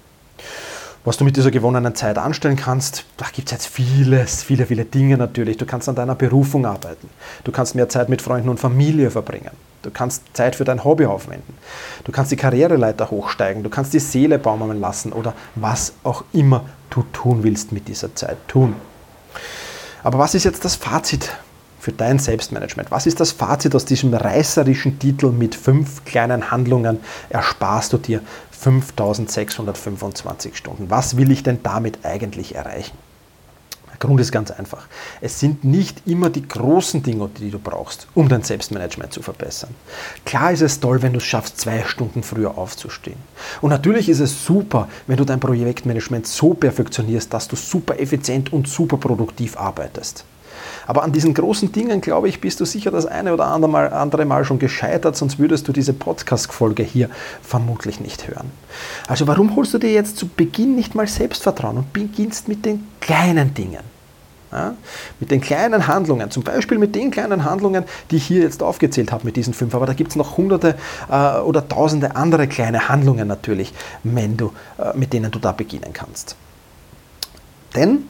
Was 1.05 1.17
du 1.17 1.25
mit 1.25 1.37
dieser 1.37 1.53
gewonnenen 1.53 1.95
Zeit 1.95 2.19
anstellen 2.19 2.57
kannst, 2.57 3.05
da 3.17 3.27
gibt 3.33 3.47
es 3.47 3.53
jetzt 3.53 3.69
vieles, 3.69 4.43
viele, 4.43 4.67
viele 4.67 4.85
Dinge 4.85 5.17
natürlich. 5.17 5.57
Du 5.57 5.65
kannst 5.65 5.89
an 5.89 5.95
deiner 5.95 6.17
Berufung 6.17 6.67
arbeiten. 6.67 7.09
Du 7.45 7.53
kannst 7.53 7.77
mehr 7.77 7.89
Zeit 7.89 8.09
mit 8.09 8.23
Freunden 8.23 8.49
und 8.49 8.59
Familie 8.59 9.13
verbringen. 9.13 9.53
Du 9.83 9.93
kannst 9.93 10.25
Zeit 10.33 10.57
für 10.57 10.65
dein 10.65 10.83
Hobby 10.83 11.07
aufwenden. 11.07 11.57
Du 12.03 12.11
kannst 12.11 12.33
die 12.33 12.37
Karriereleiter 12.37 13.09
hochsteigen. 13.09 13.63
Du 13.63 13.71
kannst 13.71 13.95
die 13.95 14.01
Seele 14.01 14.37
baumeln 14.41 14.81
lassen 14.81 15.13
oder 15.13 15.33
was 15.55 15.93
auch 16.03 16.25
immer 16.33 16.65
du 16.91 17.05
tun 17.13 17.45
willst 17.45 17.71
mit 17.71 17.87
dieser 17.87 18.13
Zeit 18.17 18.39
tun. 18.49 18.75
Aber 20.03 20.19
was 20.19 20.35
ist 20.35 20.43
jetzt 20.43 20.65
das 20.65 20.75
Fazit 20.75 21.31
für 21.87 21.93
dein 21.93 22.19
Selbstmanagement? 22.19 22.91
Was 22.91 23.07
ist 23.07 23.21
das 23.21 23.31
Fazit 23.31 23.73
aus 23.77 23.85
diesem 23.85 24.13
reißerischen 24.13 24.99
Titel 24.99 25.31
mit 25.31 25.55
fünf 25.55 26.05
kleinen 26.05 26.51
Handlungen? 26.51 26.99
Ersparst 27.31 27.93
du 27.93 27.99
dir 27.99 28.23
5625 28.51 30.57
Stunden. 30.57 30.91
Was 30.91 31.17
will 31.17 31.31
ich 31.31 31.45
denn 31.45 31.61
damit 31.63 32.05
eigentlich 32.05 32.57
erreichen? 32.57 32.99
Der 33.93 33.99
Grund 34.01 34.19
ist 34.19 34.33
ganz 34.33 34.51
einfach. 34.51 34.89
Es 35.21 35.39
sind 35.39 35.63
nicht 35.63 36.09
immer 36.09 36.29
die 36.29 36.49
großen 36.49 37.05
Dinge, 37.05 37.31
die 37.39 37.53
du 37.53 37.61
brauchst, 37.61 38.09
um 38.17 38.29
dein 38.29 38.43
Selbstmanagement 38.43 39.13
zu 39.13 39.23
verbessern. 39.23 39.71
Klar 40.25 40.51
ist 40.51 40.63
es 40.63 40.81
toll, 40.81 41.03
wenn 41.03 41.13
du 41.13 41.19
es 41.19 41.25
schaffst, 41.25 41.61
zwei 41.61 41.85
Stunden 41.85 42.25
früher 42.25 42.59
aufzustehen. 42.59 43.21
Und 43.61 43.71
natürlich 43.71 44.09
ist 44.09 44.19
es 44.19 44.45
super, 44.45 44.89
wenn 45.07 45.19
du 45.19 45.25
dein 45.25 45.39
Projektmanagement 45.39 46.27
so 46.27 46.53
perfektionierst, 46.53 47.33
dass 47.33 47.47
du 47.47 47.55
super 47.55 48.01
effizient 48.01 48.53
und 48.53 48.67
super 48.67 48.97
produktiv 48.97 49.57
arbeitest. 49.57 50.25
Aber 50.87 51.03
an 51.03 51.13
diesen 51.13 51.35
großen 51.35 51.73
Dingen, 51.73 52.01
glaube 52.01 52.29
ich, 52.29 52.41
bist 52.41 52.61
du 52.61 52.65
sicher 52.65 52.91
das 52.91 53.07
eine 53.07 53.35
oder 53.35 53.47
andere 53.47 53.71
Mal, 53.71 53.93
andere 53.93 54.25
Mal 54.25 54.45
schon 54.45 54.59
gescheitert, 54.59 55.17
sonst 55.17 55.39
würdest 55.39 55.67
du 55.69 55.73
diese 55.73 55.93
Podcast-Folge 55.93 56.83
hier 56.83 57.11
vermutlich 57.43 58.01
nicht 58.01 58.29
hören. 58.29 58.51
Also 59.09 59.27
warum 59.27 59.57
holst 59.57 59.75
du 59.75 59.79
dir 59.79 59.93
jetzt 59.93 60.17
zu 60.17 60.29
Beginn 60.29 60.77
nicht 60.77 60.95
mal 60.95 61.07
Selbstvertrauen 61.07 61.79
und 61.79 61.93
beginnst 61.93 62.49
mit 62.49 62.65
den 62.65 62.87
kleinen 63.01 63.53
Dingen? 63.55 63.97
Ja, 64.53 64.75
mit 65.19 65.33
den 65.33 65.41
kleinen 65.41 65.89
Handlungen, 65.89 66.31
zum 66.31 66.45
Beispiel 66.45 66.79
mit 66.79 66.95
den 66.95 67.11
kleinen 67.11 67.45
Handlungen, 67.45 67.85
die 68.11 68.17
ich 68.17 68.27
hier 68.27 68.43
jetzt 68.43 68.63
aufgezählt 68.63 69.11
habe 69.11 69.25
mit 69.25 69.35
diesen 69.35 69.53
fünf, 69.55 69.75
aber 69.75 69.87
da 69.87 69.93
gibt 69.93 70.11
es 70.11 70.17
noch 70.17 70.37
hunderte 70.37 70.77
äh, 71.11 71.41
oder 71.41 71.69
tausende 71.69 72.15
andere 72.15 72.47
kleine 72.47 72.89
Handlungen 72.89 73.27
natürlich, 73.27 73.75
wenn 74.05 74.37
du, 74.37 74.53
äh, 74.79 74.97
mit 74.97 75.13
denen 75.13 75.33
du 75.33 75.41
da 75.41 75.51
beginnen 75.51 75.93
kannst. 75.93 76.37
Denn 77.75 78.05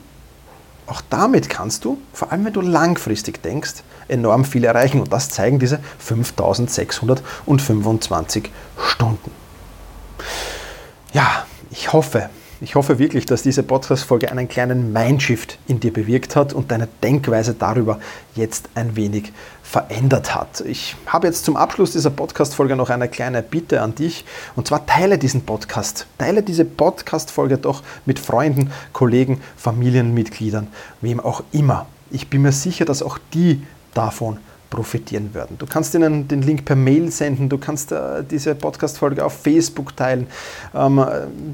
auch 0.86 1.02
damit 1.10 1.48
kannst 1.48 1.84
du, 1.84 1.98
vor 2.12 2.32
allem 2.32 2.44
wenn 2.44 2.52
du 2.52 2.60
langfristig 2.60 3.42
denkst, 3.42 3.82
enorm 4.08 4.44
viel 4.44 4.64
erreichen. 4.64 5.00
Und 5.00 5.12
das 5.12 5.30
zeigen 5.30 5.58
diese 5.58 5.80
5625 5.98 8.50
Stunden. 8.78 9.30
Ja, 11.12 11.44
ich 11.70 11.92
hoffe, 11.92 12.30
Ich 12.62 12.74
hoffe 12.74 12.98
wirklich, 12.98 13.26
dass 13.26 13.42
diese 13.42 13.62
Podcast-Folge 13.62 14.30
einen 14.30 14.48
kleinen 14.48 14.90
Mindshift 14.90 15.58
in 15.68 15.78
dir 15.78 15.92
bewirkt 15.92 16.36
hat 16.36 16.54
und 16.54 16.70
deine 16.70 16.88
Denkweise 17.02 17.52
darüber 17.52 18.00
jetzt 18.34 18.70
ein 18.74 18.96
wenig 18.96 19.34
verändert 19.62 20.34
hat. 20.34 20.62
Ich 20.62 20.96
habe 21.04 21.26
jetzt 21.26 21.44
zum 21.44 21.58
Abschluss 21.58 21.92
dieser 21.92 22.08
Podcast-Folge 22.08 22.74
noch 22.74 22.88
eine 22.88 23.08
kleine 23.08 23.42
Bitte 23.42 23.82
an 23.82 23.94
dich 23.94 24.24
und 24.54 24.66
zwar 24.66 24.86
teile 24.86 25.18
diesen 25.18 25.42
Podcast. 25.42 26.06
Teile 26.16 26.42
diese 26.42 26.64
Podcast-Folge 26.64 27.58
doch 27.58 27.82
mit 28.06 28.18
Freunden, 28.18 28.72
Kollegen, 28.94 29.42
Familienmitgliedern, 29.58 30.68
wem 31.02 31.20
auch 31.20 31.42
immer. 31.52 31.84
Ich 32.10 32.28
bin 32.28 32.40
mir 32.40 32.52
sicher, 32.52 32.86
dass 32.86 33.02
auch 33.02 33.18
die 33.34 33.66
davon 33.92 34.38
profitieren 34.70 35.34
werden. 35.34 35.58
Du 35.58 35.66
kannst 35.66 35.94
ihnen 35.94 36.28
den 36.28 36.42
Link 36.42 36.64
per 36.64 36.76
Mail 36.76 37.10
senden, 37.10 37.48
du 37.48 37.58
kannst 37.58 37.90
äh, 37.92 38.22
diese 38.28 38.54
Podcast-Folge 38.54 39.24
auf 39.24 39.32
Facebook 39.32 39.96
teilen. 39.96 40.26
Ähm, 40.74 41.04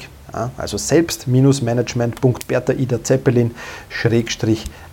Also 0.57 0.77
selbst-management.bertha 0.77 2.73
Ida 2.73 3.03
Zeppelin 3.03 3.55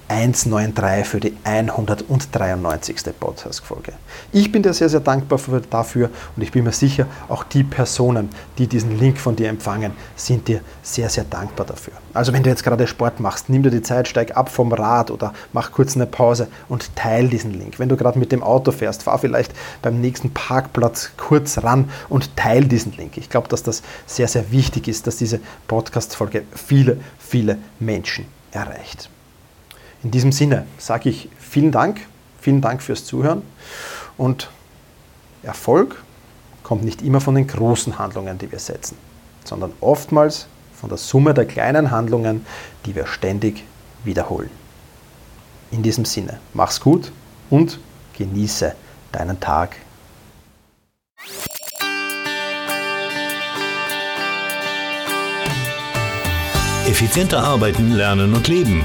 193 0.09 1.07
für 1.07 1.19
die 1.19 1.37
193. 1.42 2.97
Podcast-Folge. 3.19 3.92
Ich 4.33 4.53
bin 4.53 4.62
dir 4.62 4.73
sehr, 4.73 4.88
sehr 4.88 5.01
dankbar 5.01 5.40
dafür 5.69 6.11
und 6.37 6.42
ich 6.42 6.53
bin 6.53 6.64
mir 6.64 6.73
sicher, 6.73 7.07
auch 7.29 7.42
die 7.42 7.64
Personen, 7.64 8.29
die 8.59 8.69
diesen 8.69 8.99
Link 8.99 9.19
von 9.19 9.35
dir 9.35 9.49
empfangen, 9.49 9.92
sind 10.14 10.47
dir 10.47 10.61
sehr, 10.83 11.09
sehr 11.09 11.25
dankbar 11.25 11.66
dafür. 11.66 11.95
Also 12.14 12.33
wenn 12.33 12.45
du 12.45 12.51
jetzt 12.51 12.62
gerade 12.62 12.87
Sport 12.87 13.19
machst, 13.19 13.49
nimm 13.49 13.64
dir 13.64 13.71
die 13.71 13.83
Zeit, 13.83 14.07
steig 14.07 14.37
ab 14.37 14.49
vom 14.49 14.73
Rad 14.73 15.11
oder 15.11 15.35
mach 15.53 15.73
kurz 15.73 15.97
eine 15.97 16.07
Pause 16.07 16.47
und 16.69 16.95
teile 16.95 17.29
diesen 17.29 17.53
Link. 17.53 17.79
Wenn 17.79 17.88
du 17.88 17.97
gerade 17.97 18.19
mit 18.19 18.31
dem 18.31 18.45
Auto 18.45 18.71
fährst, 18.71 19.03
fahr 19.03 19.19
vielleicht 19.19 19.53
beim 19.83 20.01
nächsten 20.01 20.33
Parkplatz 20.33 21.11
kurz 21.16 21.62
ran 21.64 21.90
und 22.09 22.37
teile 22.37 22.66
diesen 22.66 22.92
Link. 22.92 23.16
Ich 23.16 23.29
glaube, 23.29 23.49
dass 23.49 23.64
das 23.64 23.83
sehr, 24.07 24.29
sehr 24.29 24.53
wichtig 24.53 24.87
ist, 24.87 25.07
dass 25.07 25.16
diese 25.16 25.40
Podcast-Folge 25.66 26.45
viele, 26.55 26.99
viele 27.19 27.59
Menschen 27.81 28.27
erreicht. 28.53 29.11
In 30.07 30.12
diesem 30.12 30.31
Sinne 30.31 30.69
sage 30.79 31.09
ich 31.09 31.29
vielen 31.37 31.73
Dank, 31.73 32.01
vielen 32.40 32.61
Dank 32.61 32.81
fürs 32.81 33.05
Zuhören 33.05 33.42
und 34.16 34.49
Erfolg 35.42 36.01
kommt 36.62 36.85
nicht 36.85 37.03
immer 37.03 37.21
von 37.21 37.35
den 37.35 37.49
großen 37.49 37.99
Handlungen, 37.99 38.38
die 38.38 38.53
wir 38.53 38.61
setzen, 38.61 38.97
sondern 39.45 39.73
oftmals 39.81 40.47
von 40.81 40.90
der 40.90 40.99
Summe 40.99 41.35
der 41.35 41.45
kleinen 41.45 41.90
Handlungen, 41.90 42.47
die 42.85 42.95
wir 42.95 43.09
ständig 43.09 43.64
wiederholen. 44.05 44.51
In 45.73 45.83
diesem 45.83 46.05
Sinne, 46.05 46.38
mach's 46.55 46.81
gut 46.81 47.11
und 47.51 47.81
genieße 48.16 48.77
deinen 49.11 49.40
Tag. 49.40 49.75
Effizienter 56.87 57.42
arbeiten, 57.42 57.90
lernen 57.90 58.33
und 58.35 58.47
leben 58.47 58.85